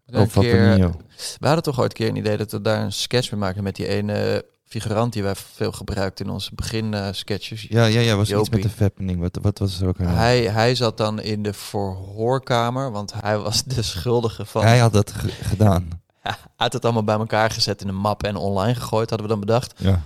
El 0.06 0.26
Fappenino. 0.26 1.00
We 1.38 1.46
hadden 1.46 1.62
toch 1.62 1.80
ooit 1.80 1.90
een 1.90 1.96
keer 1.96 2.08
een 2.08 2.16
idee 2.16 2.36
dat 2.36 2.52
we 2.52 2.60
daar 2.60 2.82
een 2.84 2.92
sketch 2.92 3.30
mee 3.30 3.40
maken 3.40 3.62
met 3.62 3.76
die 3.76 3.86
ene 3.86 4.44
figurant 4.64 5.12
die 5.12 5.22
wij 5.22 5.34
veel 5.34 5.72
gebruikten 5.72 6.26
in 6.26 6.32
onze 6.32 6.54
begin 6.54 6.94
eh, 6.94 7.08
sketches. 7.12 7.62
Ja, 7.62 7.84
ja, 7.84 8.00
ja, 8.00 8.16
was 8.16 8.30
iets 8.32 8.48
met 8.50 8.62
de 8.62 8.68
Fappening. 8.68 9.20
Wat, 9.20 9.38
wat 9.42 9.58
was 9.58 9.80
er 9.80 9.88
ook? 9.88 10.00
aan? 10.00 10.06
Hij, 10.06 10.42
hij 10.42 10.74
zat 10.74 10.96
dan 10.96 11.20
in 11.20 11.42
de 11.42 11.52
verhoorkamer, 11.52 12.90
want 12.90 13.12
hij 13.20 13.38
was 13.38 13.62
de 13.64 13.82
schuldige 13.82 14.44
van... 14.44 14.62
Hij 14.62 14.78
had 14.78 14.92
dat 14.92 15.12
ge- 15.12 15.28
gedaan. 15.28 16.01
Hij 16.22 16.34
had 16.56 16.72
het 16.72 16.84
allemaal 16.84 17.04
bij 17.04 17.16
elkaar 17.18 17.50
gezet 17.50 17.80
in 17.82 17.88
een 17.88 17.94
map 17.94 18.22
en 18.22 18.36
online 18.36 18.74
gegooid, 18.74 19.08
hadden 19.10 19.28
we 19.28 19.32
dan 19.34 19.40
bedacht. 19.46 19.74
Ja. 19.76 20.02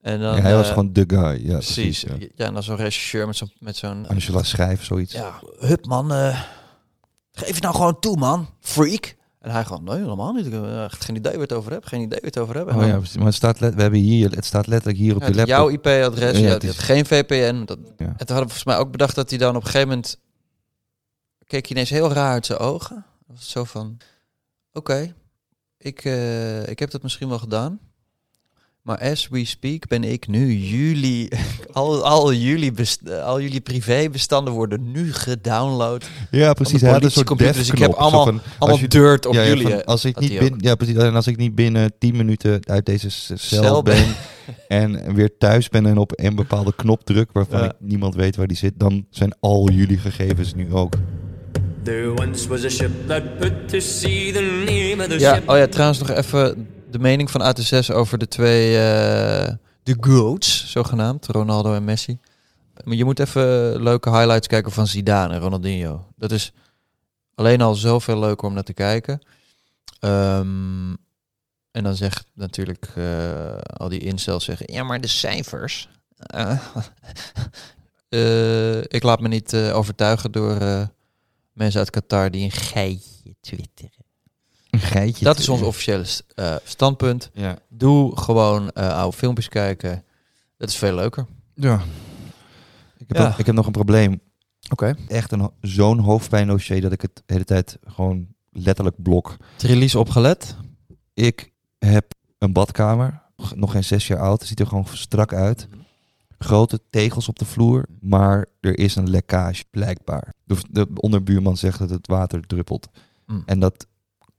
En 0.00 0.20
dan, 0.20 0.36
Ja, 0.36 0.42
hij 0.42 0.54
was 0.54 0.66
eh, 0.66 0.72
gewoon 0.72 0.92
de 0.92 1.04
guy. 1.06 1.46
Ja, 1.48 1.52
precies. 1.54 2.00
ja. 2.00 2.14
ja. 2.34 2.46
en 2.46 2.54
dan 2.54 2.62
zo'n 2.62 2.76
regisseur 2.76 3.26
met 3.26 3.36
zo'n... 3.36 3.52
Met 3.58 3.76
zo'n 3.76 4.08
Angela 4.08 4.42
Schijf, 4.42 4.84
zoiets. 4.84 5.12
ja, 5.12 5.40
hup 5.58 5.86
man, 5.86 6.12
eh, 6.12 6.40
geef 7.32 7.54
het 7.54 7.62
nou 7.62 7.74
gewoon 7.74 7.98
toe 8.00 8.16
man, 8.16 8.48
freak. 8.60 9.14
En 9.38 9.50
hij 9.50 9.64
gewoon, 9.64 9.84
nee 9.84 9.96
helemaal 9.96 10.32
niet, 10.32 10.46
ik 10.46 10.52
heb 10.52 10.64
echt 10.76 11.04
geen 11.04 11.16
idee 11.16 11.32
waar 11.32 11.40
het 11.40 11.52
over 11.52 11.72
heb, 11.72 11.84
geen 11.84 12.00
idee 12.00 12.18
waar 12.20 12.28
het 12.30 12.38
over 12.38 12.56
heb. 12.56 12.68
En 12.68 12.74
Oh 12.76 12.86
ja, 12.86 13.00
maar 13.16 13.26
het 13.26 13.34
staat, 13.34 13.60
let, 13.60 13.74
we 13.74 13.82
hebben 13.82 14.00
hier, 14.00 14.30
het 14.30 14.44
staat 14.44 14.66
letterlijk 14.66 14.98
hier 14.98 15.14
op 15.14 15.20
Ja, 15.20 15.26
het- 15.26 15.36
laptop. 15.36 15.56
jouw 15.56 15.68
IP-adres, 15.68 16.38
Ja, 16.38 16.48
het 16.48 16.62
je 16.62 16.68
is- 16.68 16.78
geen 16.78 17.06
VPN. 17.06 17.64
Dat, 17.64 17.78
Ja. 17.78 17.94
En 17.96 17.96
toen 17.96 18.06
hadden 18.16 18.26
we 18.26 18.34
volgens 18.36 18.64
mij 18.64 18.76
ook 18.76 18.90
bedacht 18.90 19.14
dat 19.14 19.30
hij 19.30 19.38
dan 19.38 19.56
op 19.56 19.60
een 19.62 19.66
gegeven 19.66 19.88
moment... 19.88 20.18
keek 21.46 21.62
hij 21.62 21.70
ineens 21.70 21.90
heel 21.90 22.12
raar 22.12 22.32
uit 22.32 22.46
zijn 22.46 22.58
ogen. 22.58 23.04
Dat 23.26 23.36
was 23.36 23.50
zo 23.50 23.64
van, 23.64 23.98
oké, 24.72 25.14
ik, 25.82 26.04
eh, 26.04 26.68
ik 26.68 26.78
heb 26.78 26.90
dat 26.90 27.02
misschien 27.02 27.28
wel 27.28 27.38
gedaan. 27.38 27.78
Maar 28.82 28.98
as 28.98 29.28
we 29.28 29.44
speak 29.44 29.88
ben 29.88 30.04
ik 30.04 30.26
nu 30.28 30.52
jullie, 30.54 31.28
al, 31.72 32.04
al, 32.04 32.32
jullie, 32.32 32.72
best, 32.72 33.10
al 33.10 33.40
jullie 33.40 33.60
privébestanden 33.60 34.54
worden 34.54 34.90
nu 34.90 35.12
gedownload. 35.12 36.04
Ja, 36.30 36.52
precies. 36.52 36.80
Hij 36.80 36.90
had 36.90 37.04
een 37.04 37.10
soort 37.10 37.38
dus 37.38 37.68
ik 37.70 37.78
heb 37.78 37.92
allemaal, 37.92 38.24
van, 38.24 38.40
allemaal 38.58 38.78
je- 38.80 38.88
dirt 38.88 39.26
op 39.26 39.34
Ja, 39.34 39.42
ja, 39.42 39.48
jullie. 39.48 39.68
van, 39.68 39.84
als 39.84 40.04
ik 40.04 40.18
niet 40.18 40.38
binnen, 40.38 40.58
ja, 40.60 40.74
precies. 40.74 40.96
En 40.96 41.14
als 41.14 41.26
ik 41.26 41.36
niet 41.36 41.54
binnen 41.54 41.92
10 41.98 42.16
minuten 42.16 42.60
uit 42.66 42.86
deze 42.86 43.08
cel, 43.10 43.36
Cel 43.38 43.82
ben. 43.82 43.94
ben 43.94 44.14
en 44.68 45.14
weer 45.14 45.36
thuis 45.38 45.68
ben 45.68 45.86
en 45.86 45.96
op 45.98 46.12
een 46.14 46.34
bepaalde 46.34 46.74
knop 46.76 47.04
druk 47.04 47.30
waarvan 47.32 47.60
Ja. 47.60 47.64
ik 47.66 47.72
niemand 47.78 48.14
weet 48.14 48.36
waar 48.36 48.46
die 48.46 48.56
zit, 48.56 48.72
dan 48.76 49.06
zijn 49.10 49.34
al 49.40 49.70
jullie 49.70 49.98
gegevens 49.98 50.54
nu 50.54 50.72
ook. 50.74 50.94
There 51.84 52.12
once 52.14 52.48
was 52.48 52.64
a 52.64 52.68
ship 52.68 52.90
that 53.06 53.38
put 53.38 53.68
to 53.68 53.80
sea. 53.80 54.32
The 54.32 54.62
name 54.66 55.02
of 55.02 55.08
the 55.08 55.18
Ja, 55.18 55.34
ship. 55.34 55.48
oh 55.48 55.56
ja, 55.56 55.66
trouwens 55.66 55.98
nog 55.98 56.10
even 56.10 56.68
de 56.90 56.98
mening 56.98 57.30
van 57.30 57.40
AT6 57.42 57.94
over 57.94 58.18
de 58.18 58.28
twee, 58.28 58.66
eh, 58.78 59.54
de 59.82 59.96
GOATs, 60.00 60.70
zogenaamd, 60.70 61.26
Ronaldo 61.26 61.74
en 61.74 61.84
Messi. 61.84 62.18
Maar 62.84 62.94
je 62.96 63.04
moet 63.04 63.18
even 63.18 63.82
leuke 63.82 64.10
highlights 64.10 64.46
kijken 64.46 64.72
van 64.72 64.86
Zidane 64.86 65.34
en 65.34 65.40
Ronaldinho. 65.40 66.06
Dat 66.16 66.30
is 66.32 66.52
alleen 67.34 67.60
al 67.60 67.74
zoveel 67.74 68.18
leuker 68.18 68.48
om 68.48 68.54
naar 68.54 68.62
te 68.62 68.72
kijken. 68.74 69.20
Ehm, 70.00 70.90
en 71.70 71.82
dan 71.82 71.94
zegt 71.96 72.24
natuurlijk 72.34 72.86
eh, 72.94 73.56
al 73.76 73.88
die 73.88 74.00
incels 74.00 74.44
zeggen, 74.44 74.72
ja 74.72 74.82
maar 74.82 75.00
de 75.00 75.08
cijfers. 75.08 75.88
Eh, 78.08 78.78
ik 78.78 79.02
laat 79.02 79.20
me 79.20 79.28
niet 79.28 79.54
overtuigen 79.56 80.32
door 80.32 80.58
mensen 81.52 81.80
uit 81.80 81.90
Qatar 81.90 82.30
die 82.30 82.44
een 82.44 82.50
geitje 82.50 83.34
twitteren. 83.40 83.90
Een 84.70 84.78
geitje. 84.80 85.24
Dat 85.24 85.38
is 85.38 85.48
ons 85.48 85.62
officiële 85.62 86.04
st- 86.04 86.24
eh, 86.34 86.56
standpunt. 86.64 87.30
Ja. 87.34 87.58
Doe 87.68 88.18
gewoon 88.20 88.70
eh, 88.70 88.96
oude 88.98 89.16
filmpjes 89.16 89.48
kijken. 89.48 90.04
Dat 90.56 90.68
is 90.68 90.76
veel 90.76 90.94
leuker. 90.94 91.26
Ja. 91.54 91.82
Ik 92.98 93.08
heb, 93.08 93.16
Ja. 93.16 93.28
ook- 93.28 93.38
ik 93.38 93.46
heb 93.46 93.54
nog 93.54 93.66
een 93.66 93.72
probleem. 93.72 94.20
Oké. 94.70 94.94
Echt 95.08 95.32
een 95.32 95.50
zo'n 95.60 95.98
hoofdpijndossier 95.98 96.80
dat 96.80 96.92
ik 96.92 97.00
het 97.02 97.16
de 97.26 97.32
hele 97.32 97.44
tijd 97.44 97.78
gewoon 97.84 98.26
letterlijk 98.50 99.02
blok. 99.02 99.36
Trillies 99.56 99.94
opgelet? 99.94 100.56
Ik 101.14 101.52
heb 101.78 102.12
een 102.38 102.52
badkamer, 102.52 103.22
nog 103.54 103.72
geen 103.72 103.84
zes 103.84 104.06
jaar 104.06 104.18
oud. 104.20 104.38
Het 104.38 104.48
ziet 104.48 104.60
er 104.60 104.66
gewoon 104.66 104.86
strak 104.92 105.32
uit. 105.32 105.68
Grote 106.42 106.80
tegels 106.90 107.28
op 107.28 107.38
de 107.38 107.44
vloer, 107.44 107.86
maar 108.00 108.46
er 108.60 108.78
is 108.78 108.96
een 108.96 109.10
lekkage, 109.10 109.64
blijkbaar. 109.70 110.34
De, 110.44 110.56
de 110.70 110.88
onderbuurman 110.94 111.56
zegt 111.56 111.78
dat 111.78 111.90
het 111.90 112.06
water 112.06 112.46
druppelt. 112.46 112.88
Mm. 113.26 113.42
En 113.46 113.60
dat 113.60 113.86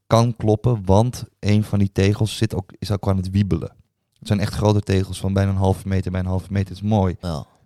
kan 0.08 0.36
kloppen, 0.36 0.86
want 0.86 1.26
een 1.40 1.64
van 1.64 1.80
die 1.80 1.92
tegels 1.92 2.38
zit 2.38 2.56
ook, 2.56 2.74
is 2.80 2.92
ook 2.92 3.08
aan 3.08 3.18
het 3.18 3.30
wiebelen. 3.30 3.76
Het 4.20 4.28
zijn 4.28 4.40
echt 4.40 4.54
grote 4.54 4.82
tegels 4.82 5.20
van 5.20 5.34
bijna 5.34 5.52
een 5.52 5.58
halve 5.58 5.88
meter 5.88 6.12
bij 6.12 6.20
een 6.20 6.26
halve 6.26 6.52
meter. 6.52 6.72
Is 6.72 6.82
mooi. 6.82 7.16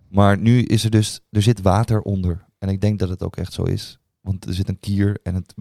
Maar 0.08 0.38
nu 0.38 0.62
is 0.62 0.84
er 0.84 0.90
dus, 0.90 1.20
er 1.30 1.42
zit 1.42 1.62
water 1.62 2.02
onder. 2.02 2.46
En 2.58 2.70
ik 2.70 2.82
denk 2.82 3.00
dat 3.00 3.10
het 3.10 3.24
ook 3.24 3.36
echt 3.36 3.54
zo 3.54 3.64
is. 3.64 4.00
Want 4.22 4.46
er 4.46 4.54
zit 4.54 4.70
een 4.70 4.80
kier 4.80 5.20
en 5.24 5.36
het, 5.36 5.54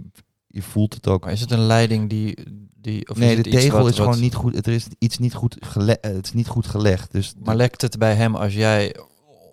je 0.56 0.62
voelt 0.62 0.94
het 0.94 1.06
ook. 1.08 1.24
Maar 1.24 1.32
is 1.32 1.40
het 1.40 1.50
een 1.50 1.66
leiding 1.66 2.08
die... 2.10 2.36
die 2.80 3.08
of 3.08 3.16
nee, 3.16 3.36
is 3.36 3.42
de 3.42 3.48
iets 3.50 3.58
tegel 3.62 3.78
wat- 3.78 3.88
is 3.90 3.96
gewoon 3.96 4.10
wat- 4.10 4.20
niet 4.20 4.34
goed. 4.34 4.66
Er 4.66 4.72
is 4.72 4.86
iets 4.98 5.18
niet 5.18 5.34
goed, 5.34 5.56
gele, 5.60 5.98
eh, 5.98 6.12
het 6.14 6.26
is 6.26 6.32
niet 6.32 6.48
goed 6.48 6.66
gelegd. 6.66 7.12
Dus 7.12 7.34
Maar 7.44 7.56
lekt 7.56 7.82
het 7.82 7.98
bij 7.98 8.14
hem 8.14 8.34
als 8.36 8.54
jij 8.54 8.96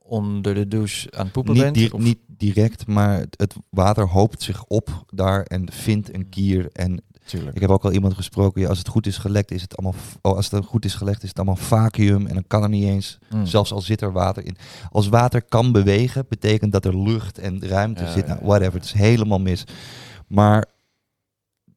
onder 0.03 0.53
de 0.53 0.67
douche 0.67 1.11
aan 1.11 1.23
het 1.23 1.31
poepen 1.33 1.53
niet, 1.53 1.63
bent? 1.63 1.75
di- 1.75 1.89
Of- 1.91 2.01
niet 2.01 2.19
direct, 2.27 2.87
maar 2.87 3.19
het, 3.19 3.33
het 3.37 3.55
water 3.69 4.07
hoopt 4.07 4.41
zich 4.43 4.63
op 4.67 5.03
daar 5.09 5.43
en 5.43 5.71
vindt 5.71 6.13
een 6.15 6.29
kier. 6.29 6.69
En 6.71 7.01
Tuurlijk. 7.25 7.55
ik 7.55 7.61
heb 7.61 7.69
ook 7.69 7.83
al 7.83 7.91
iemand 7.91 8.13
gesproken. 8.13 8.61
Ja, 8.61 8.67
als 8.67 8.77
het 8.77 8.87
goed 8.87 9.07
is 9.07 9.17
gelekt, 9.17 9.51
is 9.51 9.61
het 9.61 9.77
allemaal. 9.77 9.99
Oh, 10.21 10.35
als 10.35 10.49
het 10.51 10.65
goed 10.65 10.85
is 10.85 10.93
gelegd, 10.93 11.23
is 11.23 11.29
het 11.29 11.37
allemaal 11.37 11.55
vacuüm. 11.55 12.25
En 12.27 12.33
dan 12.33 12.43
kan 12.47 12.63
er 12.63 12.69
niet 12.69 12.83
eens. 12.83 13.17
Mm. 13.29 13.45
Zelfs 13.45 13.71
al 13.71 13.81
zit 13.81 14.01
er 14.01 14.11
water 14.11 14.45
in. 14.45 14.55
Als 14.91 15.07
water 15.07 15.41
kan 15.43 15.71
bewegen, 15.71 16.25
betekent 16.29 16.71
dat 16.71 16.85
er 16.85 17.01
lucht 17.01 17.37
en 17.39 17.67
ruimte 17.67 18.03
Ja, 18.03 18.11
zit. 18.11 18.27
Nou, 18.27 18.39
whatever. 18.41 18.73
Het 18.73 18.83
is 18.83 18.91
helemaal 18.93 19.39
mis. 19.39 19.63
Maar 20.27 20.65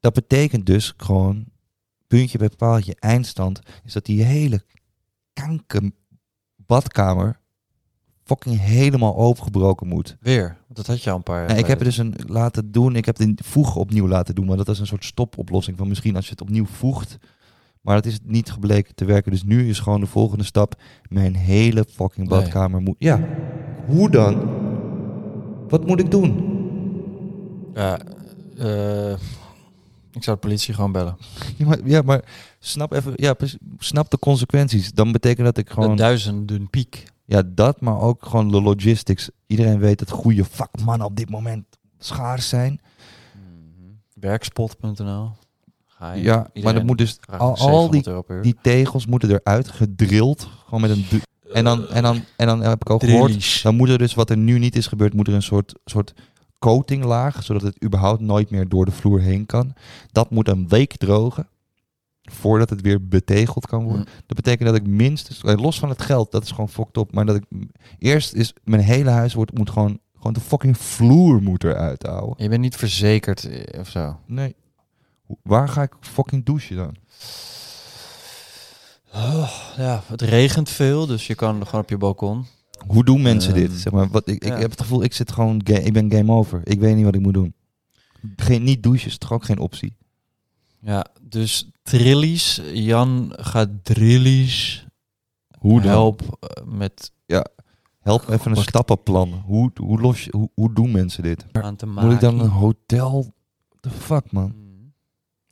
dat 0.07 0.15
betekent 0.15 0.67
dus 0.67 0.95
gewoon. 0.97 1.45
Puntje 2.07 2.39
bij 2.39 2.51
paaltje, 2.57 2.97
eindstand. 2.99 3.61
Is 3.85 3.93
dat 3.93 4.05
die 4.05 4.23
hele 4.23 4.63
kanker 5.33 5.91
badkamer. 6.57 7.41
fucking 8.25 8.61
helemaal 8.61 9.17
opengebroken 9.17 9.87
moet. 9.87 10.17
Weer? 10.21 10.47
Want 10.65 10.77
dat 10.77 10.87
had 10.87 11.03
je 11.03 11.11
al 11.11 11.17
een 11.17 11.23
paar 11.23 11.39
jaar 11.39 11.49
Nee, 11.49 11.59
ik 11.59 11.67
heb 11.67 11.79
het 11.79 11.87
dus 11.89 11.99
een 11.99 12.15
laten 12.27 12.73
doen. 12.73 12.97
Ik 12.97 13.05
heb 13.05 13.17
de 13.17 13.35
voeg 13.45 13.77
opnieuw 13.77 14.09
laten 14.09 14.35
doen. 14.35 14.47
Maar 14.47 14.57
dat 14.57 14.69
is 14.69 14.79
een 14.79 14.87
soort 14.87 15.05
stopoplossing 15.05 15.77
van 15.77 15.89
misschien 15.89 16.17
als 16.17 16.25
je 16.25 16.31
het 16.31 16.41
opnieuw 16.41 16.67
voegt. 16.67 17.19
Maar 17.81 17.95
dat 17.95 18.07
is 18.07 18.19
niet 18.23 18.51
gebleken 18.51 18.95
te 18.95 19.05
werken. 19.05 19.31
Dus 19.31 19.43
nu 19.45 19.69
is 19.69 19.79
gewoon 19.79 20.01
de 20.01 20.07
volgende 20.07 20.45
stap. 20.45 20.83
Mijn 21.09 21.35
hele 21.37 21.85
fucking 21.91 22.29
Nee. 22.29 22.39
badkamer 22.41 22.81
moet. 22.81 22.97
Ja. 22.99 23.29
Hoe 23.87 24.11
dan? 24.11 24.35
Wat 25.69 25.87
moet 25.87 26.01
ik 26.01 26.11
doen? 26.11 26.55
Ja, 27.75 27.99
eh, 28.59 29.17
ik 30.17 30.23
zou 30.25 30.37
de 30.37 30.43
politie 30.47 30.75
gewoon 30.75 30.93
bellen. 30.93 31.17
Ja, 31.57 31.67
maar, 31.67 31.79
ja, 31.85 32.03
maar 32.03 32.25
snap 32.59 32.93
even. 32.93 33.13
Ja, 33.17 33.35
snap 33.79 34.11
de 34.11 34.19
consequenties. 34.19 34.93
Dan 34.93 35.13
betekent 35.13 35.47
dat 35.47 35.59
ik 35.59 35.71
gewoon. 35.71 35.91
De 35.91 35.97
duizenden 35.97 36.71
piek. 36.71 37.05
Ja, 37.25 37.43
dat, 37.47 37.81
maar 37.81 38.01
ook 38.01 38.27
gewoon 38.27 38.51
de 38.51 38.63
logistics. 38.63 39.31
Iedereen 39.47 39.79
weet 39.79 39.99
dat 39.99 40.11
goede 40.11 40.45
vakmannen 40.45 41.07
op 41.07 41.17
dit 41.17 41.31
moment 41.31 41.65
schaars 41.99 42.49
zijn. 42.49 42.81
Werkspot.nl. 44.15 45.31
Ga 45.87 46.13
je. 46.13 46.23
Ja, 46.23 46.51
maar 46.63 46.75
dat 46.75 46.83
moet 46.83 46.99
dus 46.99 47.19
al, 47.27 47.39
al 47.39 47.57
700 47.57 48.27
die, 48.29 48.41
die 48.41 48.57
tegels 48.63 49.07
moeten 49.07 49.31
eruit 49.31 49.69
gedrild, 49.69 50.49
gewoon 50.65 50.81
met 50.81 50.91
een 50.91 51.05
du- 51.11 51.21
en 51.53 51.65
dan 51.65 51.89
en 51.89 52.03
dan 52.03 52.25
en 52.37 52.47
dan 52.47 52.61
heb 52.63 52.81
ik 52.81 52.91
ook 52.91 53.05
gehoord, 53.05 53.63
dan 53.63 53.75
moet 53.77 53.89
er 53.89 53.99
dus 53.99 54.15
wat 54.15 54.31
er 54.31 54.37
nu 54.37 54.59
niet 54.59 54.77
is 54.77 54.87
gebeurd, 54.87 55.15
moet 55.15 55.29
er 55.29 55.35
een 55.35 55.43
soort 55.43 55.75
soort 55.85 56.15
coatinglaag, 56.59 57.43
zodat 57.43 57.63
het 57.63 57.85
überhaupt 57.85 58.21
nooit 58.21 58.51
meer 58.51 58.69
door 58.69 58.85
de 58.85 58.91
vloer 58.91 59.21
heen 59.21 59.47
kan. 59.47 59.75
Dat 60.13 60.31
moet 60.31 60.49
een 60.49 60.69
week 60.69 60.97
drogen 60.97 61.49
voordat 62.23 62.71
het 62.71 62.81
weer 62.81 63.09
betegeld 63.09 63.67
kan 63.67 63.85
worden. 63.85 64.05
Dat 64.27 64.37
betekent 64.37 64.69
dat 64.69 64.79
ik 64.79 64.87
minstens 64.87 65.43
eh, 65.43 65.57
los 65.57 65.79
van 65.79 65.89
het 65.89 66.03
geld, 66.03 66.33
dat 66.33 66.43
is 66.43 66.51
gewoon 66.51 66.69
fucked 66.69 66.97
op, 66.97 67.13
maar 67.13 67.27
dat 67.27 67.37
ik 67.37 67.45
eerst 67.99 68.33
is 68.33 68.53
mijn 68.65 68.83
hele 68.83 69.11
huis 69.11 69.35
wordt 69.35 69.59
moet 69.59 69.71
gewoon 69.71 69.99
gewoon 70.17 70.33
de 70.33 70.41
fucking 70.41 70.79
vloer 70.79 71.43
moet 71.43 71.65
eruit 71.65 72.03
houden. 72.03 72.35
Je 72.43 72.49
bent 72.49 72.61
niet 72.61 72.77
verzekerd 72.77 73.45
eh, 73.45 73.81
of 73.81 73.89
zo. 73.89 74.21
Nee. 74.27 74.57
Waar 75.43 75.69
ga 75.69 75.83
ik 75.83 75.93
fucking 76.01 76.45
douchen 76.45 76.77
dan? 76.77 76.97
Oh, 79.15 79.51
ja, 79.77 80.03
het 80.07 80.23
regent 80.23 80.69
veel, 80.69 81.07
dus 81.07 81.27
je 81.27 81.35
kan 81.35 81.67
gewoon 81.67 81.81
op 81.81 81.89
je 81.89 81.97
balkon. 81.97 82.47
Hoe 82.87 83.05
doen 83.05 83.23
mensen 83.23 83.53
Ehm, 83.55 83.61
dit? 83.61 83.73
Zeg 83.73 83.93
maar, 83.93 84.09
wat, 84.09 84.29
ik, 84.29 84.45
ja. 84.45 84.55
ik 84.55 84.61
heb 84.61 84.71
het 84.71 84.81
gevoel, 84.81 85.03
ik 85.03 85.13
zit 85.13 85.33
gewoon, 85.33 85.61
ik 85.65 85.93
ben 85.93 86.11
game 86.13 86.33
over. 86.33 86.61
Ik 86.65 86.81
weet 86.81 86.95
niet 86.97 87.05
wat 87.05 87.15
ik 87.15 87.21
moet 87.21 87.35
doen. 87.35 87.55
Geen, 88.37 88.63
niet 88.63 88.83
douchen 88.83 89.09
is 89.09 89.19
toch 89.19 89.33
ook 89.33 89.45
geen 89.45 89.59
optie? 89.59 89.97
Ja, 90.81 91.07
dus 91.23 91.71
trillies. 91.83 92.61
Jan 92.73 93.33
gaat 93.37 93.69
drillies. 93.83 94.87
Hoe 95.59 95.81
dan? 95.81 95.91
Help 95.91 96.23
eh, 96.41 96.65
met 96.67 97.13
Ja, 97.27 97.47
help 98.01 98.29
even 98.29 98.51
een 98.51 98.63
stappenplan. 98.63 99.33
Hoe, 99.45 99.71
hoe, 99.81 100.01
los, 100.01 100.25
je- 100.25 100.33
hoe, 100.37 100.51
hoe 100.55 100.73
doen 100.75 100.91
mensen 100.91 101.23
dit? 101.23 101.47
aan 101.53 101.77
te 101.77 101.87
Moet 101.87 102.13
ik 102.13 102.21
dan 102.21 102.41
een 102.41 102.49
hotel? 102.49 103.35
The 103.81 103.91
fuck, 103.91 104.33
man? 104.33 104.55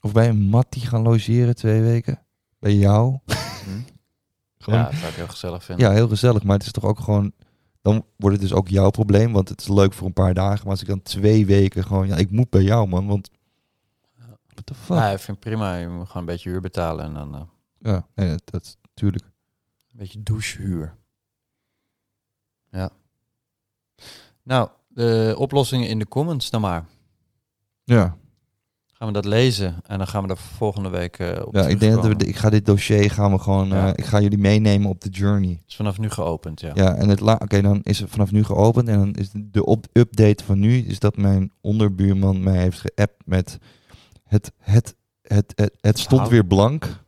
Of 0.01 0.13
bij 0.13 0.29
een 0.29 0.43
mattie 0.43 0.83
gaan 0.87 1.03
logeren 1.03 1.55
twee 1.55 1.81
weken? 1.81 2.19
Bij 2.59 2.75
jou? 2.75 3.19
Gewoon- 4.65 4.79
Ja, 4.79 4.85
dat 4.85 4.95
zou 4.95 5.11
ik 5.11 5.17
heel 5.17 5.27
gezellig 5.29 5.65
vinden. 5.65 5.87
Ja, 5.89 5.93
heel 5.93 6.09
gezellig. 6.09 6.43
Maar 6.43 6.57
het 6.57 6.67
is 6.67 6.73
toch 6.73 6.85
ook 6.85 7.01
gewoon... 7.01 7.33
Dan 7.83 8.07
wordt 8.17 8.37
het 8.41 8.49
dus 8.49 8.57
ook 8.59 8.69
jouw 8.69 8.91
probleem. 8.91 9.33
Want 9.33 9.49
het 9.49 9.61
is 9.61 9.69
leuk 9.69 9.93
voor 9.93 10.07
een 10.07 10.13
paar 10.13 10.35
dagen. 10.35 10.61
Maar 10.63 10.71
als 10.71 10.81
ik 10.81 10.87
dan 10.87 11.03
twee 11.03 11.47
weken 11.47 11.85
gewoon... 11.85 12.07
Ja, 12.07 12.17
ik 12.17 12.31
moet 12.31 12.51
bij 12.51 12.63
jou, 12.63 12.89
man. 12.89 13.07
Want... 13.07 13.31
What 14.49 14.67
the 14.67 14.75
fuck? 14.75 14.97
Ja, 14.97 15.09
ik 15.11 15.19
vind 15.19 15.37
het 15.37 15.47
prima. 15.49 15.75
Je 15.77 15.89
moet 15.89 16.07
gewoon 16.07 16.23
een 16.23 16.29
beetje 16.29 16.51
huur 16.51 16.61
betalen 16.61 17.05
en 17.05 17.15
dan 17.15 17.35
eh, 17.35 17.41
Ja, 17.79 18.07
nee, 18.15 18.29
dat, 18.29 18.43
dat 18.45 18.63
is 18.65 18.77
natuurlijk. 18.83 19.25
een 19.25 19.99
beetje 19.99 20.23
douchehuur. 20.23 20.97
Ja. 22.71 22.91
Nou, 24.43 24.69
de 24.89 25.35
oplossingen 25.39 25.89
in 25.89 25.99
de 25.99 26.09
comments 26.09 26.51
dan 26.51 26.61
maar. 26.61 26.85
Ja. 27.85 28.17
Gaan 28.99 29.07
we 29.09 29.13
dat 29.15 29.25
lezen 29.25 29.75
en 29.87 29.99
dan 29.99 30.07
gaan 30.07 30.23
we 30.23 30.29
er 30.29 30.37
volgende 30.37 30.89
week 30.89 31.19
eh, 31.19 31.47
op 31.47 31.55
Ja, 31.55 31.67
ik 31.67 31.81
denk 31.81 31.95
dat 31.95 32.07
we, 32.07 32.17
de- 32.17 32.27
ik 32.27 32.37
ga 32.37 32.51
dit 32.51 32.67
dossier 32.67 33.11
gaan 33.11 33.33
we 33.33 33.39
gewoon, 33.39 33.69
Ja. 33.69 33.87
eh, 33.87 33.93
ik 33.97 34.05
ga 34.05 34.21
jullie 34.21 34.39
meenemen 34.39 34.89
op 34.91 35.01
de 35.01 35.09
journey. 35.09 35.61
is 35.67 35.77
vanaf 35.77 35.99
nu 35.99 36.11
geopend, 36.11 36.61
ja. 36.61 36.71
Ja, 36.75 36.95
en 36.95 37.09
het 37.09 37.21
la, 37.21 37.39
oké, 37.43 37.63
dan 37.63 37.81
is 37.83 37.99
het 38.01 38.11
vanaf 38.11 38.31
nu 38.33 38.45
geopend 38.45 38.89
en 38.89 38.99
dan 38.99 39.13
is 39.13 39.31
de 39.35 39.65
op 39.65 39.87
update 39.93 40.45
van 40.45 40.59
nu 40.59 40.79
is 40.79 40.99
dat 40.99 41.17
mijn 41.17 41.53
onderbuurman 41.61 42.43
mij 42.43 42.59
heeft 42.59 42.81
geappt 42.81 43.23
met 43.27 43.59
het, 44.25 44.53
het, 44.59 44.95
het, 45.23 45.53
het, 45.55 45.75
het 45.81 45.99
stond 45.99 46.29
weer 46.29 46.45
blank, 46.47 47.05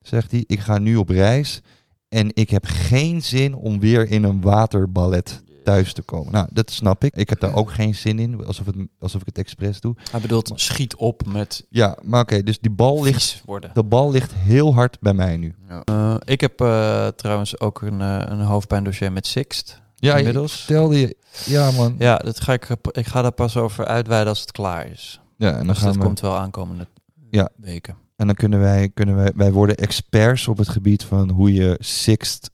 zegt 0.00 0.30
hij. 0.30 0.44
Ik 0.46 0.60
ga 0.60 0.78
nu 0.78 0.96
op 0.96 1.08
reis 1.08 1.60
en 2.08 2.30
ik 2.34 2.50
heb 2.50 2.64
geen 2.66 3.22
zin 3.22 3.54
om 3.54 3.80
weer 3.80 4.10
in 4.10 4.22
een 4.24 4.40
waterballet 4.40 5.42
thuis 5.64 5.92
te 5.92 6.02
komen. 6.02 6.32
Nou, 6.32 6.48
dat 6.52 6.70
snap 6.70 7.04
ik. 7.04 7.14
Ik 7.16 7.28
heb 7.28 7.40
daar 7.40 7.54
ook 7.54 7.72
geen 7.72 7.94
zin 7.94 8.18
in, 8.18 8.46
alsof, 8.46 8.66
het, 8.66 8.76
alsof 8.98 9.20
ik 9.20 9.26
het 9.26 9.38
expres 9.38 9.80
doe. 9.80 9.94
Hij 10.10 10.20
bedoelt, 10.20 10.52
schiet 10.54 10.94
op 10.96 11.26
met 11.26 11.66
Ja, 11.70 11.96
maar 12.02 12.20
oké, 12.20 12.42
dus 12.42 12.58
die 12.58 12.70
bal 12.70 13.02
ligt, 13.02 13.42
worden. 13.44 13.70
de 13.74 13.84
bal 13.84 14.10
ligt 14.10 14.32
heel 14.34 14.74
hard 14.74 14.96
bij 15.00 15.14
mij 15.14 15.36
nu. 15.36 15.54
Eh, 15.84 16.16
ik 16.24 16.40
heb 16.40 16.60
eh, 16.60 17.06
trouwens 17.06 17.60
ook 17.60 17.82
een, 17.82 18.00
eh, 18.00 18.22
een 18.26 18.40
hoofdpijndossier 18.40 19.12
met 19.12 19.26
Sixt. 19.26 19.82
Ja, 19.96 20.16
inmiddels. 20.16 20.52
vertelde 20.56 21.00
je, 21.00 21.16
ja 21.46 21.70
man. 21.70 21.94
Ja, 21.98 22.16
dat 22.16 22.40
ga 22.40 22.52
ik, 22.52 22.68
ik 22.90 23.06
ga 23.06 23.22
daar 23.22 23.32
pas 23.32 23.56
over 23.56 23.84
uitweiden 23.86 24.28
als 24.28 24.40
het 24.40 24.52
klaar 24.52 24.90
is. 24.90 25.20
Ja, 25.36 25.50
en 25.50 25.56
dan 25.56 25.66
dus 25.66 25.76
gaan 25.78 25.86
dat 25.86 25.96
we- 25.96 26.02
komt 26.02 26.20
wel 26.20 26.36
aankomende 26.36 26.86
Ja. 27.30 27.48
weken. 27.56 27.96
En 28.16 28.26
dan 28.26 28.34
kunnen 28.36 28.60
wij, 28.60 28.88
kunnen 28.94 29.16
wij, 29.16 29.32
wij 29.36 29.52
worden 29.52 29.76
experts 29.76 30.48
op 30.48 30.58
het 30.58 30.68
gebied 30.68 31.04
van 31.04 31.30
hoe 31.30 31.52
je 31.52 31.76
Sixt 31.80 32.50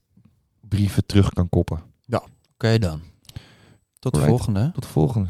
brieven 0.68 1.06
terug 1.06 1.28
kan 1.32 1.48
koppen. 1.48 1.82
Oké 2.60 2.78
dan. 2.78 3.00
Tot 3.98 4.12
de 4.12 4.18
Alright. 4.20 4.28
volgende. 4.28 4.70
Tot 4.72 4.82
de 4.82 4.88
volgende. 4.88 5.28